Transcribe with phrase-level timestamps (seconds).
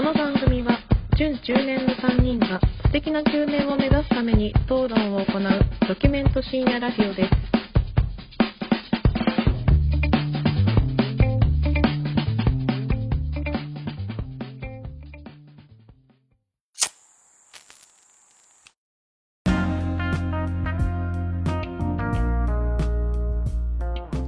[0.00, 0.78] この番組は
[1.18, 5.42] 準中年の3人が素敵な中年を目指すために討論を行う
[5.86, 7.30] ドキュメント深夜ラジオです。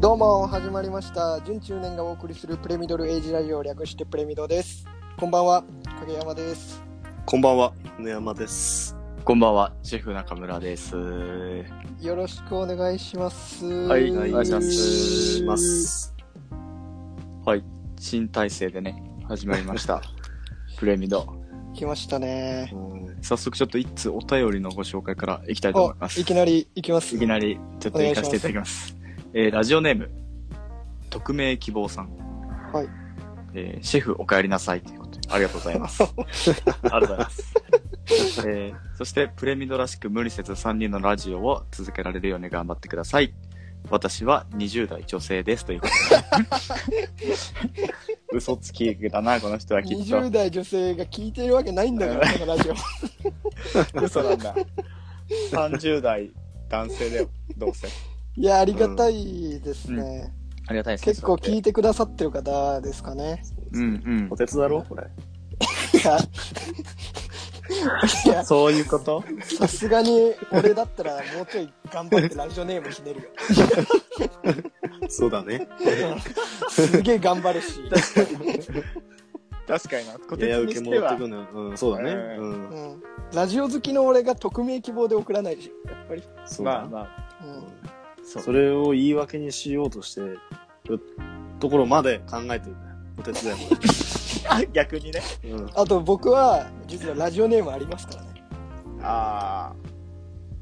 [0.03, 4.92] どうも始まりました準中年がお送りするプレミドルエイジラジオ略してプレミドです
[5.23, 5.65] こんばんは
[6.01, 6.83] 影山です
[7.27, 8.97] こんばんは、野山です。
[9.25, 10.97] こんばんは、シェフ中村です。
[12.01, 16.13] よろしくお願いしますはいお願いします。
[17.47, 17.63] はい、
[18.01, 20.03] 新体制でね、始まりました。
[20.77, 21.25] プレミド。
[21.73, 22.75] 来ましたね
[23.23, 26.19] 早速ちょっと一通お便りのご紹介からいきたいと思います。
[26.19, 28.97] おいきなり行きますいきなりちょっと行かせていただきます。
[29.35, 30.11] えー、ラジオネーム、
[31.11, 32.11] 匿名希望さん。
[32.73, 32.89] はい。
[33.55, 34.83] えー、シェフお帰りなさい
[35.29, 36.03] ありがとうございます。
[36.05, 37.55] ありがとうございます。
[38.47, 43.33] えー、そして、プレミドらしく無理せず3人のラジオを続けられるように頑張ってください。
[43.91, 45.93] 私は20代女性ですということ
[46.91, 47.89] で。
[48.33, 50.31] 嘘つきだな、この人はきっと20。
[50.31, 52.75] 代女性が聞いてるわけないんだから このラジオ
[54.03, 54.55] 嘘なんだ。
[55.53, 56.31] 30代
[56.69, 57.89] 男性だよ、どうせ。
[58.35, 60.33] いやありがたいですね、
[60.67, 61.13] ありがたいですね。
[61.13, 64.37] 結構聞いいてくださってる方ですかねうんうんお。
[64.37, 64.83] てつだろ？
[64.89, 65.03] これ。
[65.95, 66.19] いや
[68.27, 69.23] いや そういうこと？
[69.59, 73.29] さすがに俺だったらもうちょい頑張ってラジオネームひねるよ
[75.09, 75.69] そうだね。
[76.71, 77.81] すげえ頑張るし、
[79.67, 80.19] 確かにな。
[80.19, 81.47] こやや受け戻ってはくのよ。
[81.55, 82.13] うん、そうだね。
[82.13, 82.69] ううん。
[82.71, 83.03] うん、
[83.35, 86.73] ラジオ好きの俺が匿名希望で送らないでしょやっぱり、そうだ。
[86.73, 88.43] まあまあ、うんそう。
[88.43, 90.39] それを言い訳にしようとしてる
[91.61, 92.92] ところまで考えてるんだよ。
[93.19, 93.77] お手伝いも。
[94.49, 95.21] あ 逆にね。
[95.45, 95.71] うん。
[95.75, 98.29] あと僕は実はラジオネームありますからね
[99.03, 99.77] ああ。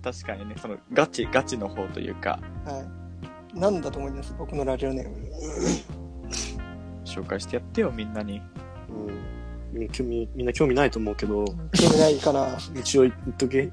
[0.03, 2.85] 確かにね、そのガチ、ガチの方というか、は
[3.55, 4.33] いなんだと思います？
[4.39, 5.17] 僕のラジオネーム
[7.05, 8.41] 紹介してやってよ、みんなに。
[8.89, 9.31] うん
[9.73, 11.55] みんな興味、みんな興味ないと思うけど、興
[11.91, 13.71] 味ないかな一応言っとけ。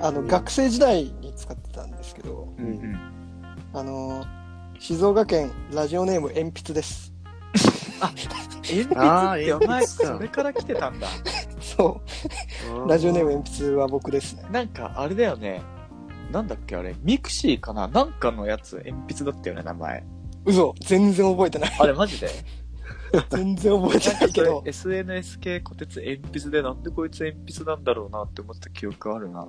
[0.00, 2.98] あの学生時代に使ってたんですけどうんうん。
[3.74, 4.24] あの
[4.78, 7.12] 静岡県ラジオネーム鉛筆です
[8.00, 8.28] 鉛
[8.62, 9.52] 筆って。
[9.54, 11.08] お前、それから来てたんだ。
[11.60, 12.00] そ
[12.84, 12.88] う。
[12.88, 14.44] ラジオネーム鉛筆は僕ですね。
[14.50, 15.62] なんか、あれだよね。
[16.32, 16.94] なんだっけ、あれ。
[17.02, 17.88] mixi かな。
[17.88, 20.04] なんかのやつ、鉛筆だったよね、名前。
[20.44, 20.74] 嘘。
[20.80, 21.76] 全然覚えてない。
[21.78, 22.28] あれ、マジで？
[23.30, 24.62] 全然覚えてないけど。
[24.66, 29.42] SNS 系小鉄鉛筆でなんでこいつ鉛筆なんだろうなって思った記憶あるな。
[29.42, 29.48] うん。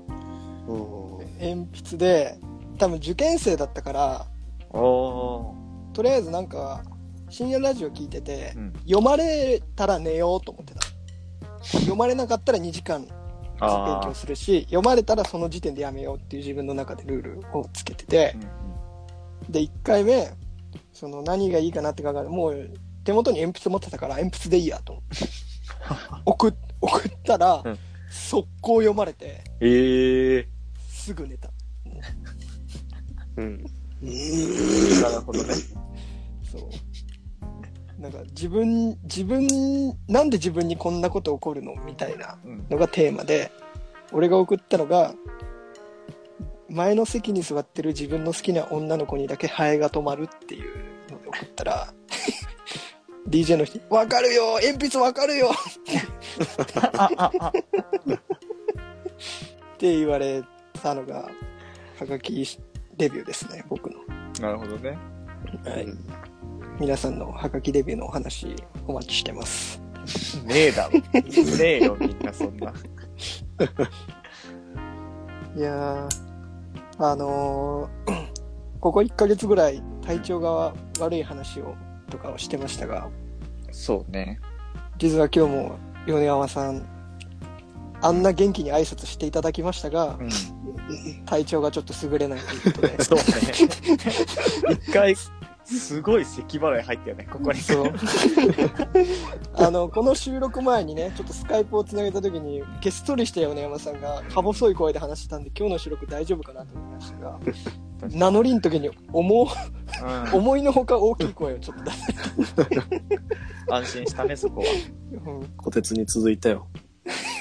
[1.41, 2.39] 鉛筆で
[2.77, 4.25] 多分受験生だったから。
[4.71, 5.55] と
[6.01, 6.83] りあえずなんか
[7.29, 10.81] 深夜ラジオ聞いてて、うん読まれたら寝ようと思ってた
[11.63, 13.11] 読まれなかったら2時間勉
[13.59, 18.43] あ強するし読まれたらその時点でやめようっていう自分の中でルールをつけててー。
[18.43, 18.59] うん
[19.49, 20.31] で1回目
[20.93, 22.69] その何がいいかなって考えてもう
[23.03, 25.25] 手元に鉛筆持ってたから鉛筆でいいやと思って
[26.25, 27.77] 送っ送ったら、うん
[28.11, 30.47] 速攻読まれてええ
[30.89, 31.51] すぐ寝た
[33.37, 33.65] うん。
[34.03, 35.01] ー。
[35.01, 35.53] なるほどね。
[36.51, 36.69] そう
[37.99, 39.45] なんか自分自分
[40.07, 42.65] なんで自分にこんなこと起こるのみたいなうん。
[42.69, 43.51] のがテーマで
[44.11, 45.13] 俺が送ったのが
[46.69, 50.69] 前の席に座ってる自分の好きな女の子にだけハエが止まるっていう
[51.11, 51.93] ので送ったら
[53.27, 55.49] DJ の人に「わかるよ鉛筆わかるよ!」
[59.75, 60.43] って言われ
[60.81, 61.29] たのが
[61.99, 62.45] はがき
[62.97, 63.97] デビューですね僕の、
[64.39, 64.97] なるほどね。
[65.65, 65.87] はい、
[66.79, 68.55] 皆さんのはがきデビューのお話
[68.87, 69.81] お待ちしてます
[70.45, 70.99] ねえだろ。
[70.99, 71.03] ね
[71.63, 72.73] えよ、みんなそんな。
[75.55, 76.09] いやー
[76.97, 78.29] あのー
[78.79, 81.75] ここ1ヶ月ぐらい体調が悪い話を
[82.09, 83.09] とかをしてましたが
[83.71, 84.39] そうね。
[84.97, 86.87] 実は今日も米山さん
[88.01, 90.29] あんな元気に挨拶していただきましたがうん。
[91.25, 93.23] 体調がちょっと優れないということで そうね。
[94.81, 95.15] 一回、
[95.77, 97.59] すごい咳払い入ったよね、ここに。
[97.59, 97.93] そう
[99.53, 107.39] あのこの収録前にねちょっとスカイプをつなげた時にげっそりした米山さんがか細い声で話してたんで今日の収録大丈夫かなと思いましたが
[108.09, 109.47] 名乗りん時に思う
[110.03, 111.99] うん思いのほか大きい声をちょっと出す、
[113.69, 114.67] 安心したね、そこは。
[115.11, 116.67] うん小鉄に続いたよ。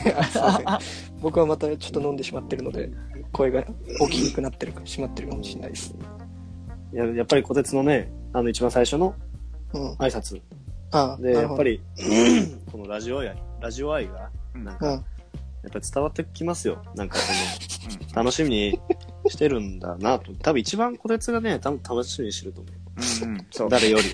[1.20, 2.90] 僕はまたちょっと飲んでしまってるので
[3.32, 3.64] 声が
[4.00, 5.94] 大きくなってるかしまってるかもしれないです、い
[6.98, 9.14] や、やっぱり小鉄のね、あの一番最初の
[9.74, 10.40] うん、挨拶
[10.90, 11.80] ああで、やっぱり、
[12.72, 14.92] このラジオやラジオ愛が、なんか、うん。
[14.94, 14.98] や
[15.68, 16.82] っぱり伝わってきますよ。
[16.94, 17.32] なんかそ
[18.14, 18.80] の、楽しみに
[19.28, 20.32] してるんだなと。
[20.34, 22.70] 多分一番こてつがね、多分楽しみにしてると思
[23.24, 23.46] うんうん。
[23.50, 23.70] そうう。。
[23.70, 24.04] 誰より。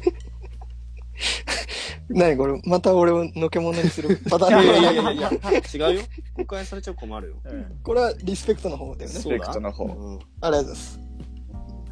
[2.09, 4.17] 何これ、また俺をのけ者にする？
[4.29, 5.31] パターンいやいやいやいや、
[5.91, 6.03] 違うよ。
[6.37, 7.37] 誤解されちゃ困るよ。
[7.45, 9.17] うんこれはリスペクトの方だよね。
[9.19, 9.85] スペクトの方。
[9.85, 10.19] うん。
[10.19, 11.01] ありがとうございます。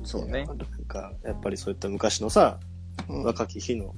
[0.05, 0.45] そうね。
[0.47, 2.59] なんか、やっぱりそういった昔のさ、
[3.09, 3.95] うん若き日の、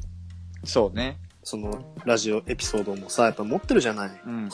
[0.65, 1.19] そうね。
[1.43, 4.21] その、ラジオエピソードもさ、やっぱ持ってるじゃない。
[4.25, 4.49] うんうんうん。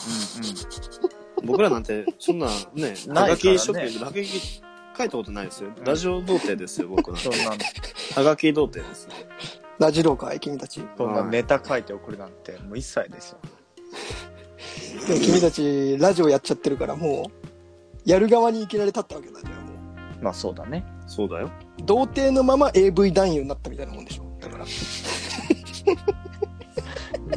[1.45, 4.61] 僕らなんて、そんなね、はがき書からね店、はがき
[4.97, 5.69] 書いたことないですよ。
[5.83, 7.23] ラジオ童貞ですよ、僕なんて。
[7.23, 7.51] そんな、
[8.15, 9.11] はがき童貞ですよ。
[9.79, 10.81] ラジローかい君たち。
[10.97, 13.37] そんなネタ書いて送るなんて、もう一切ですよ。
[15.07, 17.31] でも君たち、ラジオやっちゃってるから、も
[18.05, 19.73] う、やる側にいきなり立ったわけだじゃあも
[20.21, 20.23] う。
[20.23, 20.85] まあそうだね。
[21.11, 21.51] そうだよ。
[21.83, 24.23] 童貞のまま AV 男優になったみたいなもんでしょ。
[24.39, 24.65] だから。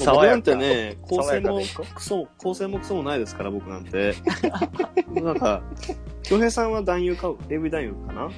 [0.07, 1.61] 僕なんてね、構成も
[1.95, 4.15] クソ、構成もクソもないですから、僕なんて。
[5.21, 5.61] なんか、
[6.23, 8.31] 京平さんは男優か、AV 男優かな？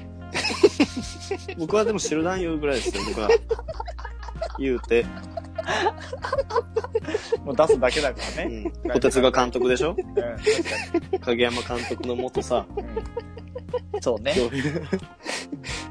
[1.59, 3.29] 僕はでも白男優ぐらいですよ、僕は。
[4.59, 5.05] 言うて。
[7.45, 8.61] もう出すだけだからうね。
[8.63, 8.73] ん。
[8.93, 9.97] 小鉄が監督でしょ？
[9.97, 11.19] うん。
[11.21, 12.67] 影山監督の元さ、
[13.93, 14.03] うん。
[14.03, 14.35] そうね。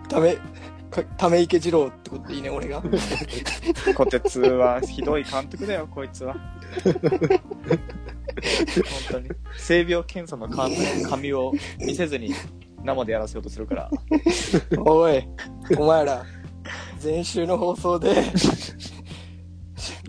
[0.09, 0.37] ため、
[0.89, 2.81] かため池二郎ってことでいいね、俺が。
[3.95, 6.35] 小鉄はひどい監督だよ、こいつは。
[6.83, 7.39] 本
[9.11, 9.29] 当に。
[9.57, 10.75] 性病検査の紙
[11.09, 12.33] 紙を見せずに
[12.83, 13.89] 生でやらせようとするから。
[14.79, 15.27] おい、
[15.77, 16.23] お前ら、
[17.03, 18.13] 前週の放送で、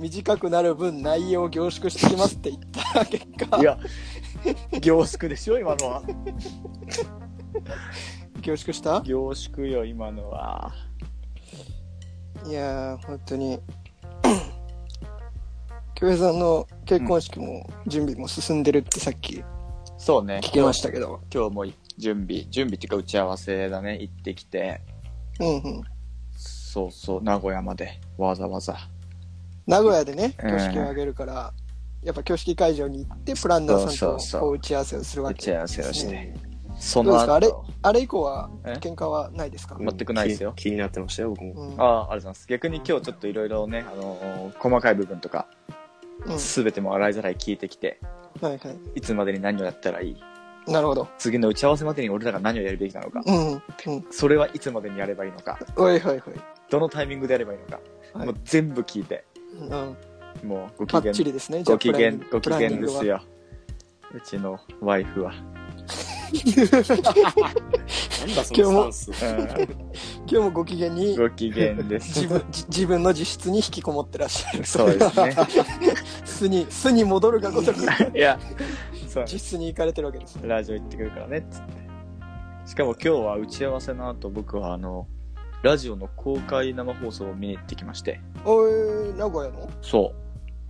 [0.00, 2.62] 短くなる分内容を凝縮してきますって言っ
[2.94, 3.78] た結果、いや、
[4.80, 6.02] 凝縮でしょ、今のは。
[8.42, 9.00] 凝縮した？
[9.02, 10.72] 凝縮よ、今のは。
[12.46, 13.58] いやー、本当に。
[15.94, 19.42] 京平さんの結婚式も準備も進んでるってさっき
[19.96, 20.40] そうね。
[20.42, 21.20] 聞きましたけど。
[21.32, 21.64] 今日も
[21.96, 24.82] 準備、準備っていうか打ち合わせだね、行ってきて。
[25.40, 25.82] うんうん。
[26.36, 28.76] そうそう、名古屋まで、わざわざ。
[29.66, 31.52] 名古屋でね、うん挙式を挙げるから、
[32.02, 36.12] やっぱ挙式会場に行って、プランナーさんとこう打ち合わせをするわけ打ち合わせをして。
[36.12, 36.36] ね
[36.78, 37.34] そのどうですか？
[37.36, 38.74] あれ後、、あれ以降はえ？
[38.74, 39.78] 喧嘩はないですか？
[39.80, 41.52] 全くないですよ気気になってましたよ、僕も。
[41.54, 41.80] うん。
[41.80, 42.46] ああ、ありがとうございます。
[42.48, 45.46] 逆に今日ちょっといろいろね、あのー細かい部分とか、
[46.26, 47.98] うんすべても洗いざらい聞いてきて、
[48.42, 48.78] はいはい。
[48.94, 50.70] いつまでに何をやったらいい？
[50.70, 51.08] なるほど。
[51.16, 53.52] 次の打ち合わせまでに俺らが何をやるべきなのか、うん。
[53.54, 53.62] うん。
[54.10, 56.22] それはいつまでにやればいいのか、おいはいはい。
[56.68, 57.80] どのタイミングでやればいいのか、
[58.12, 59.96] はいもう全部聞いて、うん。
[60.48, 61.62] もうご機パッチ嫌、リですね。
[61.62, 63.22] じゃご機嫌、ご機嫌ですよ。
[64.14, 65.32] うちのワイフは。
[65.32, 66.32] な
[68.32, 69.24] んだそのスタンス。
[69.24, 72.20] うん、今日もご機嫌にご機嫌です。
[72.20, 74.64] 自分じ自分の自室に引きこもってらっしゃる。
[74.64, 75.36] そうですね。
[76.24, 78.38] 巣に、巣に戻るがごとくいや、
[79.08, 80.48] そう自室に行かれてるわけですね。
[80.48, 81.72] ラジオ行ってくるからねっつって
[82.66, 85.06] しかも今日は打ち合わせの後僕はあの
[85.66, 88.20] ラジオの公開生放送を見に行ってきまして。
[88.44, 89.68] おい、名古屋の？
[89.82, 90.12] そ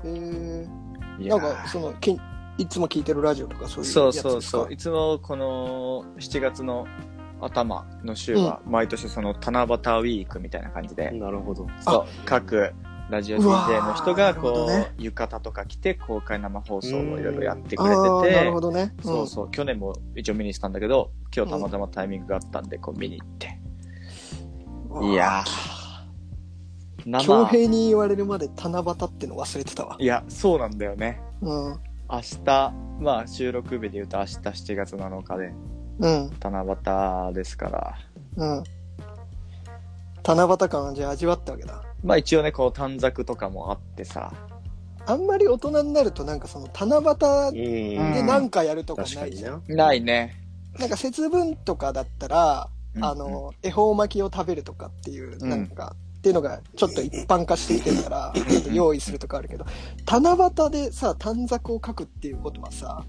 [0.03, 1.39] えー、ういやー。
[1.39, 2.19] なんか、その、き
[2.57, 4.31] いつも聞いてるラジオとかそういうそうやつですか？
[4.31, 6.87] そうそういつもこの7月の
[7.43, 11.67] 頭の週は毎年その七夕ウィークみたいな感じで、なるほど。
[11.83, 12.73] そう各
[13.11, 14.95] ラジオうわ DJ の人がなるほこう、どね。
[14.97, 18.95] 浴衣とか着て公開生放送をいろいろやってくあれててーなるほどね。
[19.03, 23.61] そうそう、去年も一応見にしたんだけど、今日たまたまタイミングがあったんで、こう見に行って。
[25.00, 25.12] うん。
[25.12, 26.07] いやー、
[27.05, 29.97] 恭生、平に言われるまで七夕っての忘れてたわ。
[29.99, 31.21] いや、そうなんだよね。
[31.43, 31.81] うん。
[32.11, 35.53] 明日、まあ収録日で言うと明日7月7日で、
[36.00, 36.31] うん。
[36.41, 36.65] 七
[37.29, 37.99] 夕ですから、
[38.37, 38.65] うん。
[40.25, 41.83] 七夕感はじゃあ味わったわけだ。
[42.03, 44.33] まあ一応ね、こう短冊とかもあってさ、
[45.07, 48.12] あんまり大人になるとなんかその七夕うん。
[48.15, 49.62] で何かやるとか確かにないじゃん。
[49.69, 49.75] な。
[49.87, 50.35] ないね。
[50.79, 59.65] なんか節分とかだったら、うんあの、恵方巻きを食べるとかっていう、うんなんか、っていうのがちょっと一般化してきてるから、ちょっと用意するとかあるけど、
[60.11, 63.05] 七夕でさ、短冊を書くっていうことはさ、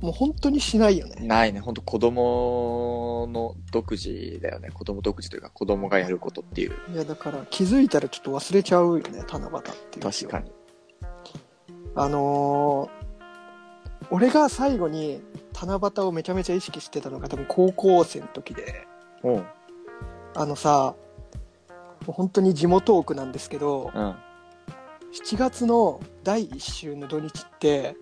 [0.00, 1.26] もう本当にしないよね。
[1.26, 1.60] ないね。
[1.60, 4.70] ほんと子供の独自だよね。
[4.70, 6.72] 子供独自というか子供がやることっていう。
[6.92, 10.04] いや、だから気づいたらちょっと忘れちゃうよね、七夕っていう。
[10.04, 10.52] 確かに。
[11.94, 13.02] あのー
[14.10, 15.22] 俺が最後に
[15.54, 18.86] 七夕をめちゃめちゃ意識してたのが多分高校生の時で、
[19.24, 19.44] うん。
[20.34, 20.94] あのさ、
[22.06, 24.16] 本当に地元奥なんですけど、うん。
[25.12, 27.96] 7月の第1週の土日って、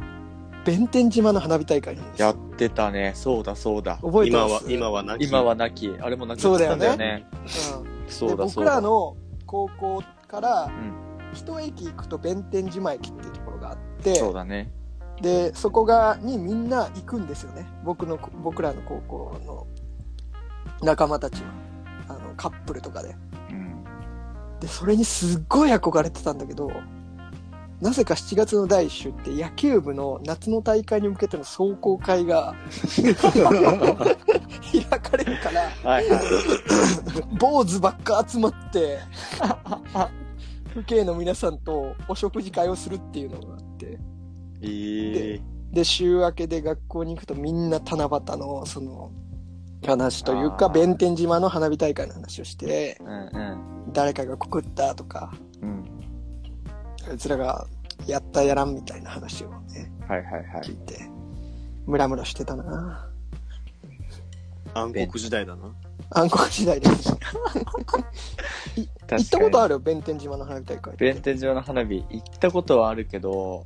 [0.65, 2.27] 弁天島の花火大会なんですよ。
[2.29, 3.13] やってたね。
[3.15, 3.99] そうだそうだ。
[4.03, 5.25] 今は覚えてます、今はなき。
[5.27, 5.89] 今はなき。
[6.01, 7.27] あれもなくなったんだよね。
[7.75, 8.65] うんそうでだそうだ。
[8.65, 10.95] 僕らの高校からん
[11.33, 14.71] 一駅行くと弁天島駅っていうところがあって、そうだね。
[15.23, 19.67] でそこがにみんな行くんですよね僕の僕らの高校の
[20.83, 21.49] 仲間たちは
[22.09, 23.15] あのカップルとかで
[23.51, 23.85] うん。
[24.61, 26.71] でそれにすっごい憧れてたんだけど
[27.81, 32.55] なぜか7月の第1週って野球部の夏の大会に向けての壮行会が
[33.01, 33.15] 開
[35.01, 36.21] かれるからはいはい。
[37.39, 38.99] 坊主ばっか集まって
[40.75, 43.99] 父兄の皆さんとお食事会をするっていうのがあって
[44.63, 45.41] ええ
[45.73, 49.11] で週明けで学校に行くとみんな七夕のその
[49.87, 53.93] 話というか弁天島の花火大会の話をしてうんうん。
[53.93, 55.33] 誰かが告ったとか
[55.63, 55.85] うん。
[57.09, 57.67] あいつらが
[58.07, 60.77] やったやらんみたいな話をねはいはいはい聞い。
[60.77, 60.99] て
[61.87, 63.09] ムラムラしてたな
[64.75, 65.75] 暗黒時代だな。
[66.11, 67.11] 暗黒時代です
[68.77, 68.89] 行
[69.23, 69.75] ったことある？
[69.77, 73.65] る弁天島の花火大会弁天島の花火行ったことはあるけど、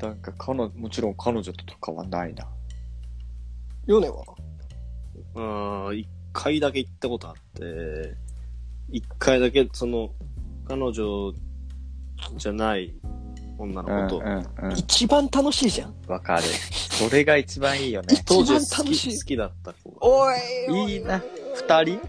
[0.00, 2.46] なんか彼女、もちろん彼女とかはないな。
[3.86, 4.24] ヨネは？
[5.34, 8.14] うん、一回だけ行ったことあって、
[8.90, 10.10] 一回だけ、その、
[10.68, 11.32] 彼女
[12.36, 12.94] じゃない
[13.58, 16.42] 女の子と、うんうん一番楽しいじゃんわかる。
[16.42, 18.22] それが一番いいよね。
[18.24, 20.34] 当 時一番楽しい好き好きだった子が、おい
[20.70, 21.22] おいいな。
[21.54, 22.00] 二人？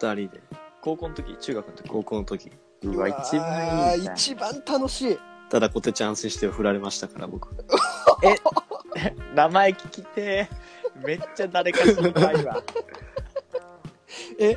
[0.00, 0.40] 二人で、
[0.80, 1.36] 高校の時？
[1.38, 1.88] 中学の時？
[1.88, 2.50] 高校の時。
[2.82, 4.14] うわ、一番いいな。
[4.14, 5.18] 一番楽しい
[5.50, 7.48] ただ、コテちゃん安心して振られましたから、僕。
[9.34, 10.48] 名前聞きてー
[10.96, 12.62] めっちゃ誰か知りたいわ。
[14.38, 14.56] え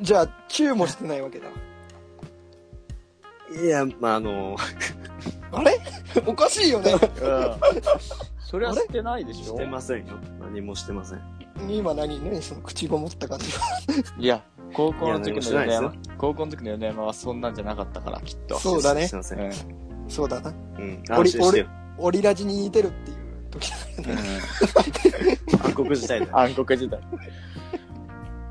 [0.00, 1.46] じゃあチューもしてないわけだ
[3.62, 4.56] いや、まあ、あの、
[5.52, 5.78] あれ？
[6.26, 7.00] おかしいよねうん。
[8.40, 10.14] それはしてないでしょしてませんよ。
[10.40, 11.20] 何もしてません。
[11.68, 12.22] 今何？
[12.24, 12.42] 何？
[12.42, 13.46] その口ごもった感じ
[14.18, 18.58] いや、高校の時いや何もの米してないですよ山、高校の時の米山はそんなんじゃなかったから、きっと。
[18.58, 19.40] そうだねすいません。
[19.40, 19.52] うん。
[20.08, 21.02] そうだなうん。
[21.10, 21.66] 俺安心してよ。
[21.98, 23.19] オリラジに似てるっていう
[23.50, 23.70] 時
[24.02, 24.22] だよね
[25.62, 26.38] 暗黒時代だよ。
[26.38, 27.00] 暗黒時代。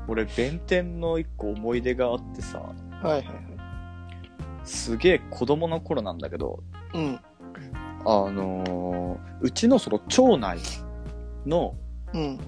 [0.08, 3.26] 俺、弁天の一個思い出があってさ、はいはいはい。
[4.64, 6.60] すげえ子供の頃なんだけど、
[6.94, 7.20] うん。
[8.04, 10.58] あのーうちのその町内
[11.46, 11.74] の、
[12.12, 12.38] うん。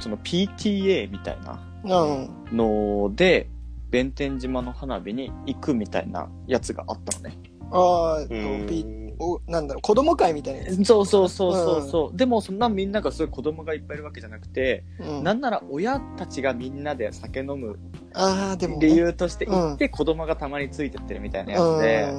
[0.00, 2.56] その PTA みたいなうん。
[2.56, 3.48] ので、
[3.90, 7.38] 弁天島の花火に行くみたいなやつがあったのね。
[7.70, 8.84] ああ、えっとうんピ
[9.20, 12.16] おなんだろう子供会みたいなやつ、そうそうそうそうそう。
[12.16, 17.78] でもそんなみんながそういう子供がいっぱいいるわけじゃなくて、うん、なんなら親たちがみんなで酒飲む
[18.14, 22.12] ああでも、ね、理由として行って子供がたまについてってるみたいなやつで、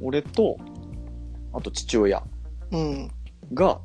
[0.00, 0.56] 俺と、
[1.52, 2.22] あと父親
[2.70, 2.80] うん。
[2.80, 3.10] うん
[3.54, 3.80] が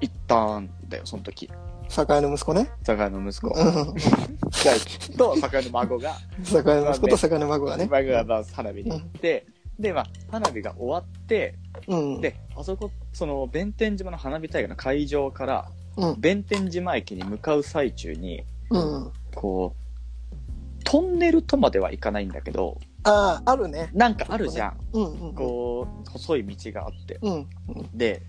[0.00, 1.50] 行ったんだよ、その時。
[1.88, 2.70] 酒屋の息子ね。
[2.82, 3.48] 酒屋の息子。
[3.48, 3.94] うん。
[5.16, 7.88] と、酒屋の孫が、酒屋の息子と酒屋の孫がね。
[7.90, 9.46] 孫がまあ花火に行って、
[9.82, 11.56] で、まあ、花火が終わって、
[11.88, 12.20] うん。
[12.20, 16.20] で、あそこ、その、弁天島の花火大会の会場から、うん。
[16.20, 19.12] 弁天島駅に向かう最中に、うん。
[19.34, 23.90] こう、トンネルとまではいかないんだけど、あああるね。
[23.92, 24.76] なんかあるじゃん。
[24.92, 25.34] うんうんうん。
[25.34, 27.18] こう、細い道があって。
[27.20, 27.48] うん。
[27.92, 28.22] で、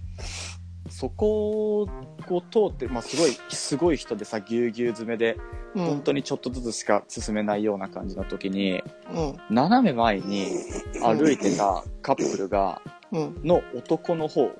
[0.89, 1.87] そこを
[2.51, 5.37] 通って、まあ、すごい、すごい人でさ、ぎゅうぎゅう詰めで、
[5.75, 5.85] うん。
[5.85, 9.37] 本当にちょっとずつしか進めないような感じの時に、うん。
[9.49, 10.47] 斜め前に
[11.01, 13.41] 歩いてたカップルが、うん。
[13.43, 14.51] の男の方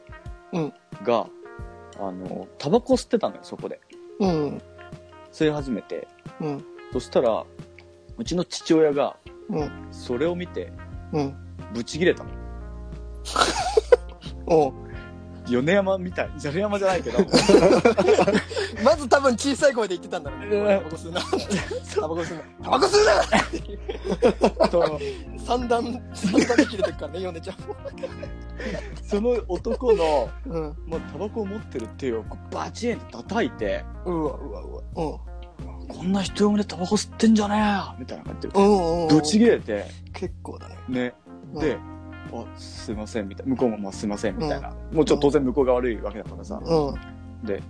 [0.54, 0.74] うん。
[1.04, 1.28] が、
[2.00, 3.80] あの、タバコ吸ってたのよ、そこで。
[4.20, 4.62] うん。
[5.32, 6.08] 吸い始めて。
[6.40, 6.66] うん。
[6.94, 7.46] そしたら、
[8.18, 9.18] うちの父親が、
[9.50, 9.88] うん。
[9.92, 10.72] それを見て、
[11.12, 11.36] うん。
[11.74, 12.30] ブチギレたの。
[15.48, 16.30] 米山みたい。
[16.38, 17.20] 米山じゃないけど、
[18.84, 20.48] まず多分小さい声で言ってたんだろうね。
[20.48, 21.22] うんタバコ吸うな
[21.94, 22.44] タバコ吸うな。
[22.64, 23.06] タバコ吸う
[24.62, 24.68] な!
[24.70, 25.00] と。
[25.46, 27.76] 三段三段で切れてるからねヨネちゃんも。
[29.06, 30.76] その男の、うん。
[30.88, 34.82] まあ、タバコを持ってる手をバチンって叩いて、うわうわうわ。
[34.96, 35.04] う
[35.86, 35.88] ん。
[35.88, 38.54] こんな人用でタバコ吸ってんじゃねえよみたいな感じで、
[39.14, 40.76] ぶち切れて、結構だね。
[40.90, 41.14] ね。
[41.54, 41.93] うん
[42.56, 43.52] すいません、みたいな。
[43.52, 44.74] 向こうも、まあ、すいません、みたいな。
[44.92, 46.62] もうちょっと当然向こうが悪いわけだからさ。
[46.64, 46.92] う
[47.44, 47.46] ん。
[47.46, 47.62] で、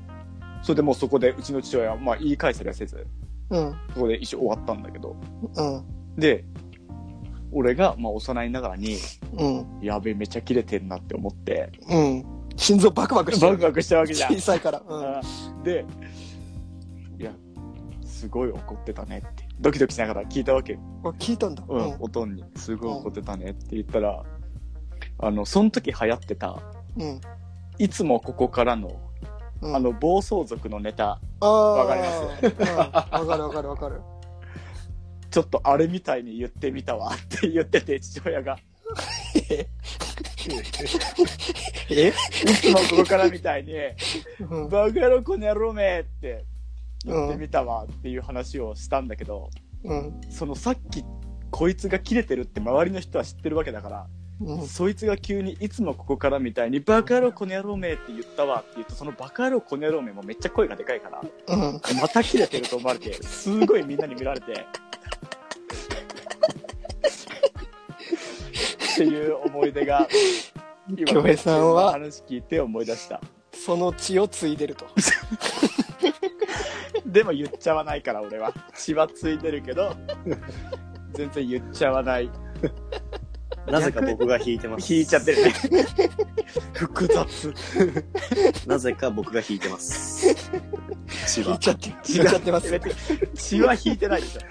[0.61, 3.05] それでもうそこでうちの父親は、まあ、言い返せりゃせず、
[3.49, 3.75] うん。
[3.93, 5.15] そこで一緒終わったんだけど。
[5.55, 6.19] うん。
[6.19, 6.45] で、
[7.51, 8.97] 俺が、まあ、幼いながらに、
[9.37, 9.79] うん。
[9.81, 12.25] やべえ、めちゃ切れてんなって思って、うん。
[12.55, 13.51] 心臓バクバクしてる。
[13.53, 14.33] バクバクしたわけじゃん。
[14.33, 14.39] 小。
[14.39, 14.81] さいから。
[15.63, 15.85] で、
[17.19, 17.31] いや、
[18.05, 20.79] すごい怒ってたねって、ドキドキしながら聞いたわけ
[21.19, 21.63] 聞いたんだ。
[21.67, 22.43] うん、おとんに。
[22.55, 24.23] すごい怒ってたねって言ったら、
[25.19, 26.61] あの、その時流行ってた、
[26.97, 27.21] うん。
[27.77, 28.99] いつもここからの、
[29.61, 29.75] うん。
[29.75, 31.47] あの、暴走族のネタ、あー。
[31.47, 32.55] わかります？
[32.61, 32.77] うん。
[32.77, 34.01] わかるわかるわかる。
[35.31, 38.57] ちょっとあれみたいに言ってみたわって言ってて、父親が。
[41.89, 42.13] え、い
[42.53, 43.73] つもここからみたいに、
[44.47, 44.69] うん。
[44.69, 46.45] バカ野郎この野郎めって
[47.03, 49.49] 言ってみたわっていう話をしたんだけど、
[49.83, 50.21] うん。
[50.29, 51.03] そのさっき
[51.49, 54.07] こいつが切れてるって周りの人は知ってるわけだから、
[54.45, 61.81] うんそいつが急にいつもここからみたいにバカ野郎この野郎めって言ったわって言うとそのバカ野郎この野郎めもめっちゃ声がでかいからうん。
[61.99, 64.55] また切れてると思われてすごいみんなに見られてっ
[68.95, 70.07] ていう思い出が
[70.87, 73.21] 今京平さんは話聞いて思い出した
[73.53, 74.85] その血を継いでると。
[77.05, 78.51] でも言っちゃわないから俺は。
[78.75, 79.95] 血はついてるけど
[81.13, 82.29] 全然言っちゃわない
[83.67, 84.93] なぜか僕が引いてます。
[84.93, 85.53] 引いちゃってるね
[86.73, 87.53] 複雑
[88.67, 90.35] なぜか僕が引いてます。
[91.27, 91.49] 血は。
[91.49, 92.81] 引いちゃって、引いちゃってます。
[93.35, 94.41] 血は引いてないでしょ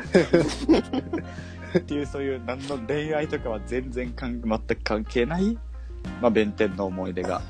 [1.79, 5.59] っていうそういう何の恋愛とかは全然かん全く関係ない
[6.21, 7.41] まあ弁天の思い出が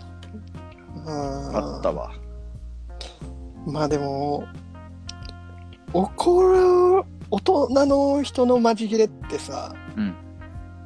[1.05, 2.13] あったわ
[3.67, 4.45] うんまあでも、
[5.93, 6.43] 怒
[6.99, 10.15] る大人の人のマジギレってさ、うん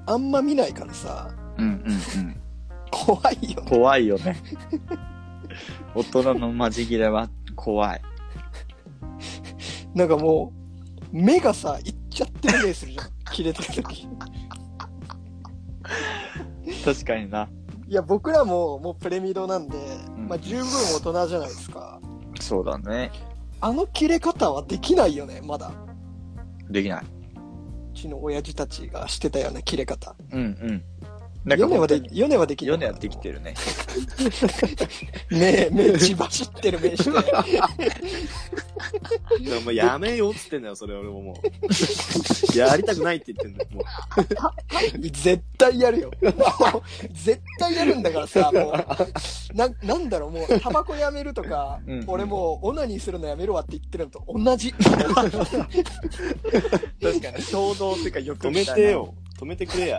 [0.06, 2.36] あんま見ないからさ、うんうんうん
[2.90, 3.68] 怖いよね。
[3.68, 4.42] 怖いよね
[5.94, 8.02] 大人のマジギレは怖い
[9.94, 10.52] なんかも
[11.12, 13.06] う、目がさ、いっちゃってる目するじゃん。
[13.32, 14.08] 切れてる時。
[16.84, 17.48] 確かにな
[17.88, 22.00] いや、僕らももうプレミドなんで、んまあ十分大人じゃないですか。
[22.40, 23.10] そうだね
[23.60, 25.72] あの切れ方はできないよね、まだ。
[26.68, 27.04] できない
[28.08, 30.14] の親父たちがしてたような切れ方。
[30.32, 30.84] うんうん
[31.54, 33.54] ヨネはでヨネはできるヨネはできてるね
[35.30, 37.10] 目、目血走ってる目して。
[39.40, 42.58] いやもうやめようっつってんだよ、それ俺ももう。
[42.58, 43.84] やりたくないって言ってんだよ、もう。
[45.10, 46.10] 絶対やるよ。
[47.12, 49.56] 絶対やるんだからさ、もう。
[49.56, 54.72] な、なんだろう、もう、タバコやめるとか、うん俺もう、オナニーするのやめるわって言ってるのと同じ。
[54.72, 54.94] 確
[57.20, 59.14] かに 衝動っていうか欲止めてよ。
[59.38, 59.98] 止めてくれや。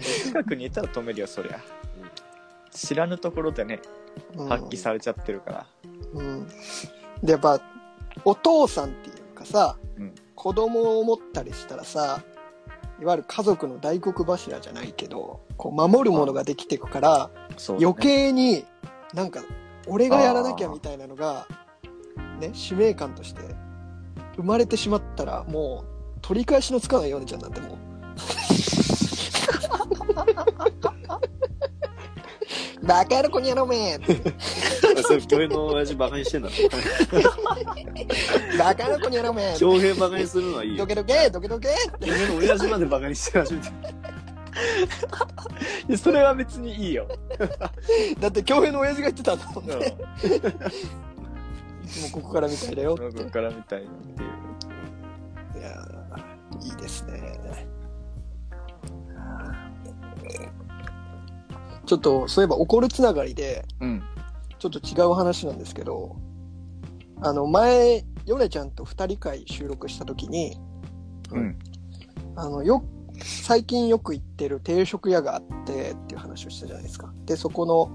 [0.00, 1.60] 近くにいたら止めるよそりゃ。
[2.70, 3.80] 知らぬところでね
[4.36, 4.48] うん。
[4.48, 5.66] 発揮されちゃってるから。
[6.14, 6.48] うん。
[7.22, 7.60] で、やっぱ、
[8.24, 10.14] お父さんっていうかさ、うん。
[10.34, 12.22] 子供を持ったりしたらさ、
[13.00, 17.76] いわゆる家族の大黒柱じゃないけど、こう守るものができていくから、ね。
[17.80, 18.64] 余計に
[19.14, 19.42] なんか
[19.86, 21.46] 俺がやらなきゃみたいなのが
[22.40, 23.40] ね使命感として
[24.36, 27.78] 生まれてしまったらもう取り返しのつかないよねちゃんなんてもう
[32.86, 33.98] バカ野郎こにやろめ
[35.02, 36.54] それ、京平の親父バカにしてんだろ。
[38.58, 40.78] バカ野郎こにやろめ京平バカにするのはいいよ。
[40.78, 43.70] ドケドケドケドケって京平の親父までバカにして始めて。
[45.96, 47.08] それは別にいいよ、
[48.20, 49.96] だって恭平の親父が言ってたんだもんうん、ね
[51.84, 57.66] いつもここからみたいだよここからみたいなっていういやーいいですね。
[61.86, 64.02] ちょっと、そういえば怒るつながりで、うん
[64.58, 66.16] ちょっと違う話なんですけど、
[67.20, 70.56] あの、前、ヨネちゃんと二人会収録した時に、
[71.32, 71.58] うん
[72.34, 72.82] あの、よ、
[73.22, 77.12] 最近よく行ってる定食屋があってっていう話をしたじゃないですか。
[77.26, 77.90] で、そこの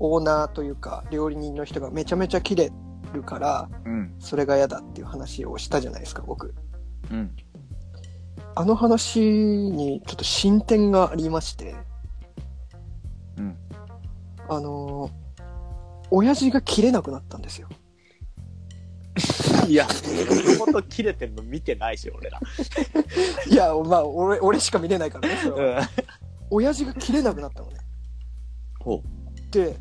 [0.00, 2.72] オーナーというか、料理人の人がめちゃめちゃ切れ
[3.12, 6.54] るから、うんそれが嫌だっていう話をしたじゃないですか、僕。
[7.12, 7.30] うん
[8.56, 11.78] あの話にちょっと進展がありまして、うん
[14.48, 15.28] あのー
[16.10, 17.68] 親父が切れなくなったんですよ。
[19.66, 19.86] いや
[20.58, 22.40] もともと切れてるの見てないし俺ら、
[23.46, 25.82] いや、まあ、俺、俺しか見れないからね、それは。
[25.82, 25.88] ん、
[26.50, 27.76] 親父が切れなくなったのね。
[28.80, 29.02] ほ
[29.50, 29.78] で、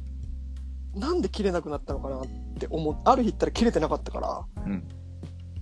[0.96, 2.28] なんで切れなくなったのかなっ
[2.60, 2.98] て思う。
[3.06, 4.84] ある日行ったら切れてなかったから、うん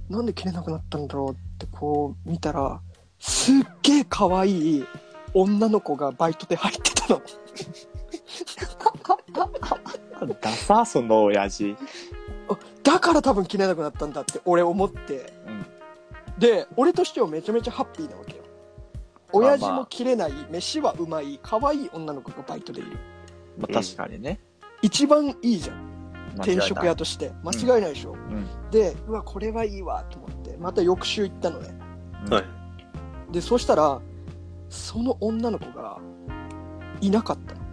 [0.10, 2.80] なんで切れなくなったんだろうってこう見たら、
[3.20, 4.86] すっげえ可愛い
[5.34, 7.22] 女の子がバイトで入ってたの。
[9.13, 11.76] うダサその親父
[12.84, 15.34] だから多分切れなくなったんだって俺思って。
[15.48, 15.65] うん
[16.38, 18.44] で、俺としてはめちゃめちゃハッピーなわけよ。
[19.32, 22.91] 親父も切れない、飯はうまい、可愛い女の子がバイトでいる。
[23.58, 24.39] まあ確かにね、
[24.82, 25.96] 一番いいじゃん。
[26.41, 27.32] 定間違いない食屋として。
[27.44, 28.13] 間違いないでしょ。
[28.13, 31.74] うんで、うわ、これはいいわと思って、また翌週行ったのね。
[32.30, 32.46] はい。
[33.32, 34.02] で、そしたら、
[34.70, 36.00] その女の子が
[37.00, 37.64] いなかったの。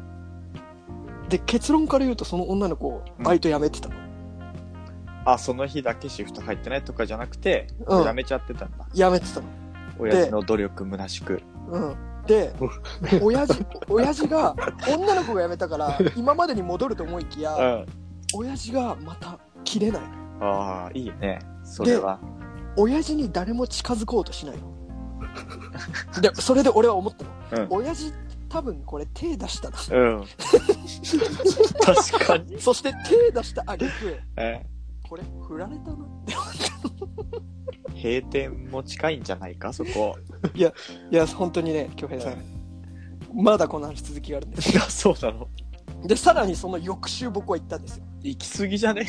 [1.33, 3.95] で、結論から言うとその女の子、バイト辞めてたの。
[5.25, 9.47] あその日だけシフト入ってないとかじゃなくて、うんやめちゃってたんだ辞めてたの。
[9.99, 11.97] 親父の努力虚しくうん。
[12.27, 12.53] で、
[13.23, 14.55] 親父、親父が、
[14.87, 17.87] 女の子が辞めたから、今までに戻ると思いきや、うん。
[18.35, 20.03] 親父がまた切れない。
[20.41, 21.39] ああ、いいね。
[21.65, 22.21] それは。
[22.77, 26.21] 親父に誰も近づこうとしないの。
[26.21, 27.65] で、それで俺は思ったの。
[27.65, 27.67] うん。
[27.71, 28.13] 親父、
[28.53, 29.79] 多分これ手出したな。
[29.91, 30.27] うん。
[31.81, 32.61] 確かに。
[32.61, 33.91] そして手出したあげく、
[34.37, 34.63] え？
[35.09, 36.35] これ振られたなって。
[37.95, 40.19] 閉店も近いんじゃないか、そこ。
[40.55, 42.43] いや、本当にね、京平さん。
[43.35, 44.71] まだこの話続きがあるんです。
[44.71, 45.49] いや、そうなの。
[46.05, 48.05] で、さらにその翌週僕は行ったんですよ。
[48.21, 49.07] 行き過ぎじゃね？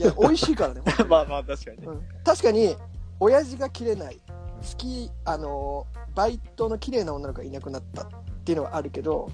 [0.00, 0.82] いや、美味しいからね。
[1.08, 1.86] まあまあ、確かにね。
[1.86, 2.76] うん確かに、
[3.20, 4.16] 親父が切れない。
[4.16, 8.08] 好き、あの、バイトの綺麗な女の子がいなくなったっ
[8.48, 9.30] ていうのはあるけど、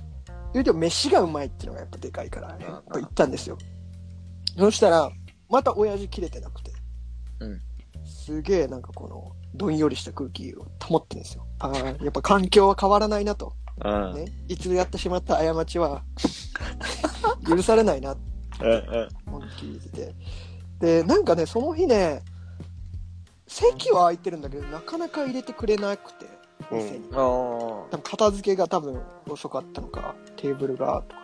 [0.53, 3.57] 言うても飯がうまいっていうのがやっぱでかいから、ね、うんやっぱ行ったんですよ。
[4.59, 5.09] そしたら、
[5.49, 6.73] また親父切れてなくて。
[7.41, 7.61] うん
[8.05, 11.47] すげえなんかこの、どんよりした空気を保ってるんですよ。
[11.61, 13.55] ああ、やっぱ環境は変わらないなと。
[13.83, 14.15] うん。
[14.15, 14.27] ね。
[14.49, 16.03] いつやってしまった過ちは、
[17.49, 18.77] 許されないなってうんう
[19.31, 19.31] ん。
[19.31, 20.15] 本気聞いてて。
[20.81, 22.23] で、なんかね、その日ね、
[23.47, 26.27] 席は空いてるんだけど、なかなか入れてくれなくて、
[26.71, 27.09] 店に。
[27.13, 31.23] あ多分片付けが多分遅かったのか、テーブルがとか。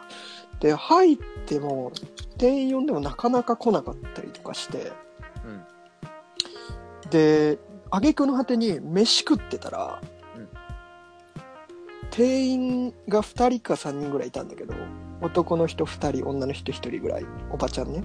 [0.61, 1.91] で、入っても、
[2.37, 4.93] 店員呼んでもなかなか来なかったりとかして、
[5.45, 5.63] うん
[7.11, 7.59] で、
[7.91, 10.01] 挙句の果てに飯食ってたら、
[10.37, 10.49] うん
[12.11, 14.75] 店員が2人か3人ぐらいいたんだけど、
[15.23, 18.03] 男の人2人、女の人1人ぐらい、おばちゃんね。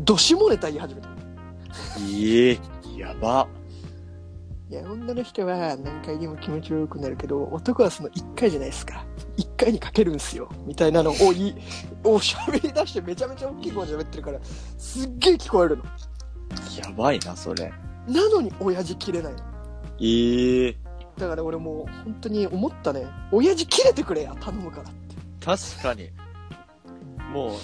[0.00, 1.08] どしもネタ言い始めた。
[2.08, 2.58] いえ、
[2.96, 3.46] やば。
[4.70, 9.02] いや、女の人は何回でも気持ちよくなるけど、男はその1回じゃないですか。
[9.38, 10.50] 1回にかけるんすよ。
[10.66, 11.56] みたいなのを言い、
[12.04, 14.38] お喋り出してめちゃめちゃ大きい声で喋ってるから、
[14.76, 15.84] すっげえ聞こえるの。
[15.84, 17.72] やばいな、それ。
[18.06, 19.38] なのに親父切れないの。
[20.00, 20.76] ええ
[21.16, 23.06] だから俺もう本当に思ったね。
[23.32, 25.16] 親父切れてくれや、頼むからって。
[25.44, 26.10] 確かに。
[27.32, 27.54] もう、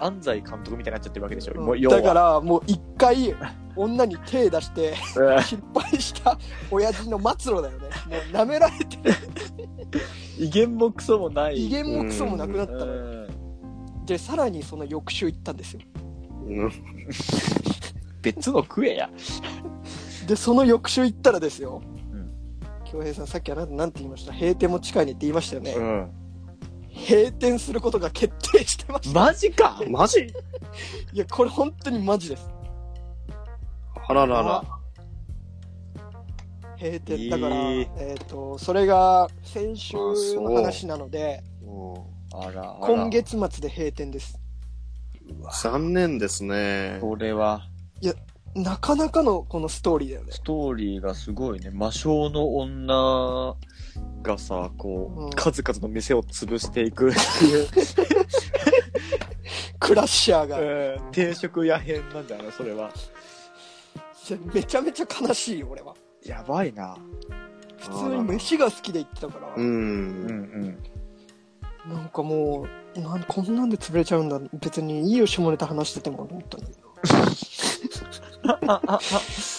[0.00, 1.54] 安西監督みたいになっちゃってるわけでしょ。
[1.54, 3.34] もう要はだからもう一回
[3.76, 6.38] 女に手出してうん失敗した
[6.70, 7.88] 親父の末路だよね。
[8.06, 9.14] もう舐められてる。
[10.38, 11.66] 威厳もクソもない。
[11.66, 12.92] 威厳もクソもなくなったのよ。
[12.92, 15.80] うんで、さらにその翌週行ったんですよ。
[16.46, 16.72] うん
[18.22, 19.10] 別の食えや。
[20.26, 21.82] で、その翌週行ったらですよ。
[22.12, 22.30] うん
[22.84, 24.32] 京平さん、さっきあなた何て言いました？
[24.32, 25.72] 閉店も近いねって言いましたよね。
[25.74, 26.10] うん。
[27.08, 29.20] 閉店することが決定してました。
[29.20, 30.20] マジかマジ
[31.12, 32.48] いや、これ本当にマジです。
[34.08, 34.62] あららら。
[36.80, 37.30] 閉店。
[37.30, 42.94] だから、えーえっ、と、それが先週の話なので、うんあらあら。
[42.94, 43.08] 今。
[43.10, 44.38] 月末で閉店です。
[45.62, 46.98] 残念ですね。
[47.00, 47.68] これは、
[48.54, 50.32] なかなかのこのストーリーだよね。
[50.32, 51.70] ストーリーがすごいね。
[51.70, 53.56] 魔性の女
[54.22, 57.68] がさ、こう、うん数々の店を潰していくっていう、
[59.78, 60.60] クラッシャーが。
[60.60, 62.90] うん定食屋編なんだよな、それは。
[64.52, 65.94] めちゃめちゃ悲しいよ、俺は。
[66.24, 66.96] やばいな。
[67.78, 69.60] 普通に飯が好きで行ってたから、う。
[69.60, 70.78] うんん
[71.86, 74.40] なんかもうなん、こんなんで潰れちゃうんだ。
[74.54, 76.86] 別にいいよ、下ネタ話してても思ったんだけど。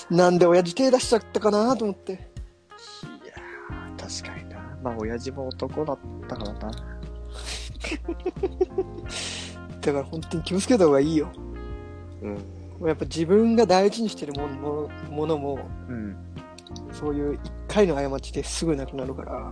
[0.15, 2.13] なんで親父手出しちゃったかなと思って。
[2.13, 2.19] うん。
[2.19, 4.77] いやー、確かにな。
[4.84, 6.71] まあ、親父も男だったからな。
[9.82, 11.32] だから本当に気をつけた方がいいよ。
[12.21, 12.57] うん。
[12.86, 15.60] やっぱ自分が大事にしてるものもものも、
[15.90, 16.16] うん。
[16.92, 19.52] そういう一回の過ちですぐなくなるから、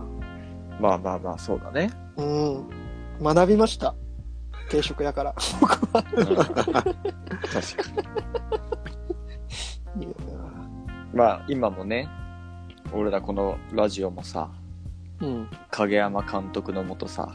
[0.80, 1.90] まあまあまあ、そうだね。
[2.16, 2.68] うん。
[3.22, 3.94] 学びました。
[4.68, 5.34] 定食屋から。
[5.60, 6.02] 僕は。
[6.02, 6.94] 確か
[9.96, 10.14] に。
[11.14, 12.08] まあ、今もね、
[12.92, 14.50] 俺らこのラジオもさ、
[15.20, 15.48] うん。
[15.70, 17.32] 影山監督のもとさ、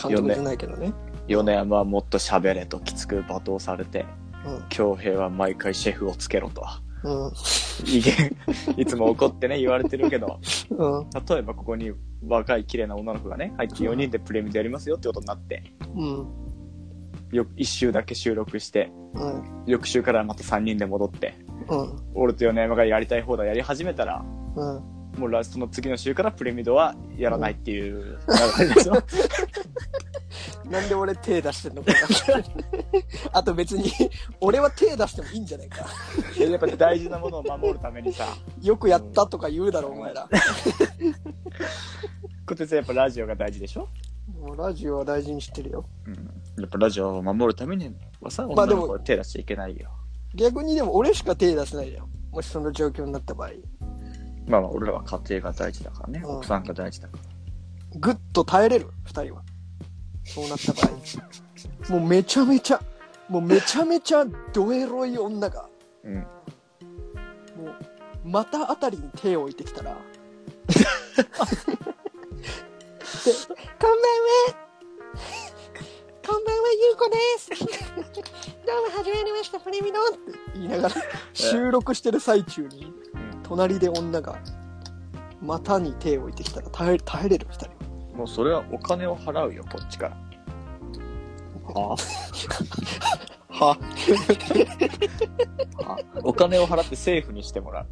[0.00, 0.92] 監督じゃないけどね。
[1.26, 4.06] 米山はもっと喋れときつく罵倒されて、
[4.68, 6.66] 京平は毎回シェフをつけろと。
[7.04, 7.32] うん。
[8.76, 11.10] いつも怒ってね、言われてるけど、うん。
[11.10, 11.92] 例えばここに
[12.26, 15.62] 若い綺麗な女の子がね、入って4人でプレミでやりますよってことになって、
[15.94, 16.26] うん。
[17.30, 19.64] よ一週だけ収録して、うん。
[19.66, 21.34] 翌週からまた3人で戻って、
[21.68, 21.96] うん。
[22.14, 24.24] 俺と米山がやりたい放題やり始めたら、
[24.56, 24.98] うん。
[25.18, 28.18] もうラストの次の週からプレミドはやらないっていう
[28.58, 28.94] 流れでしょ。
[30.70, 31.98] なんで俺手出してんのかな
[33.32, 33.90] あと別に、
[34.40, 35.86] 俺は手出してもいいんじゃないか。
[36.36, 38.26] いややっぱ大事なものを守るためにさ、
[38.62, 40.28] よくやったとか言うだろ、お前ら。
[42.46, 43.88] こてつやっぱラジオが大事でしょ？
[44.40, 45.84] もうラジオは大事にしてるよ。
[46.06, 46.14] うん。
[46.14, 49.90] やっぱラジオを守るためにはさ、女まあでもの子は手出しちゃいけないよ。
[50.34, 52.08] 逆にでも俺しか手出せないじゃん。
[52.30, 53.50] もしその状況になった場合。
[54.46, 56.20] まあまあ、俺らは家庭が大事だからね。
[56.24, 57.22] うん奥さんが大事だから。
[58.00, 58.90] ぐっと耐えれる？
[59.04, 59.42] 二人は
[60.28, 61.98] そうなった場合。
[61.98, 62.80] もうめちゃめちゃ
[63.28, 65.68] もうめちゃめちゃドエロい女が
[66.04, 66.14] うん。
[66.16, 66.22] も
[68.24, 69.96] う股あたりに手を置いてきたら
[70.68, 70.84] で
[73.80, 74.54] 「こんばんは。
[76.26, 77.50] こんばんはゆうこです。
[78.66, 80.18] どうも始まりましたプレミドン」って
[80.54, 80.94] 言いながら
[81.32, 82.92] 収録してる最中に
[83.42, 84.38] 隣で女が
[85.40, 87.77] 股に手を置いてきたら耐え耐えれる二人
[88.18, 90.16] もうそれはお金を払うよ、こっちから。
[91.72, 91.96] は？
[93.48, 93.78] は？
[96.24, 97.86] お金を払ってセーフにしてもらう。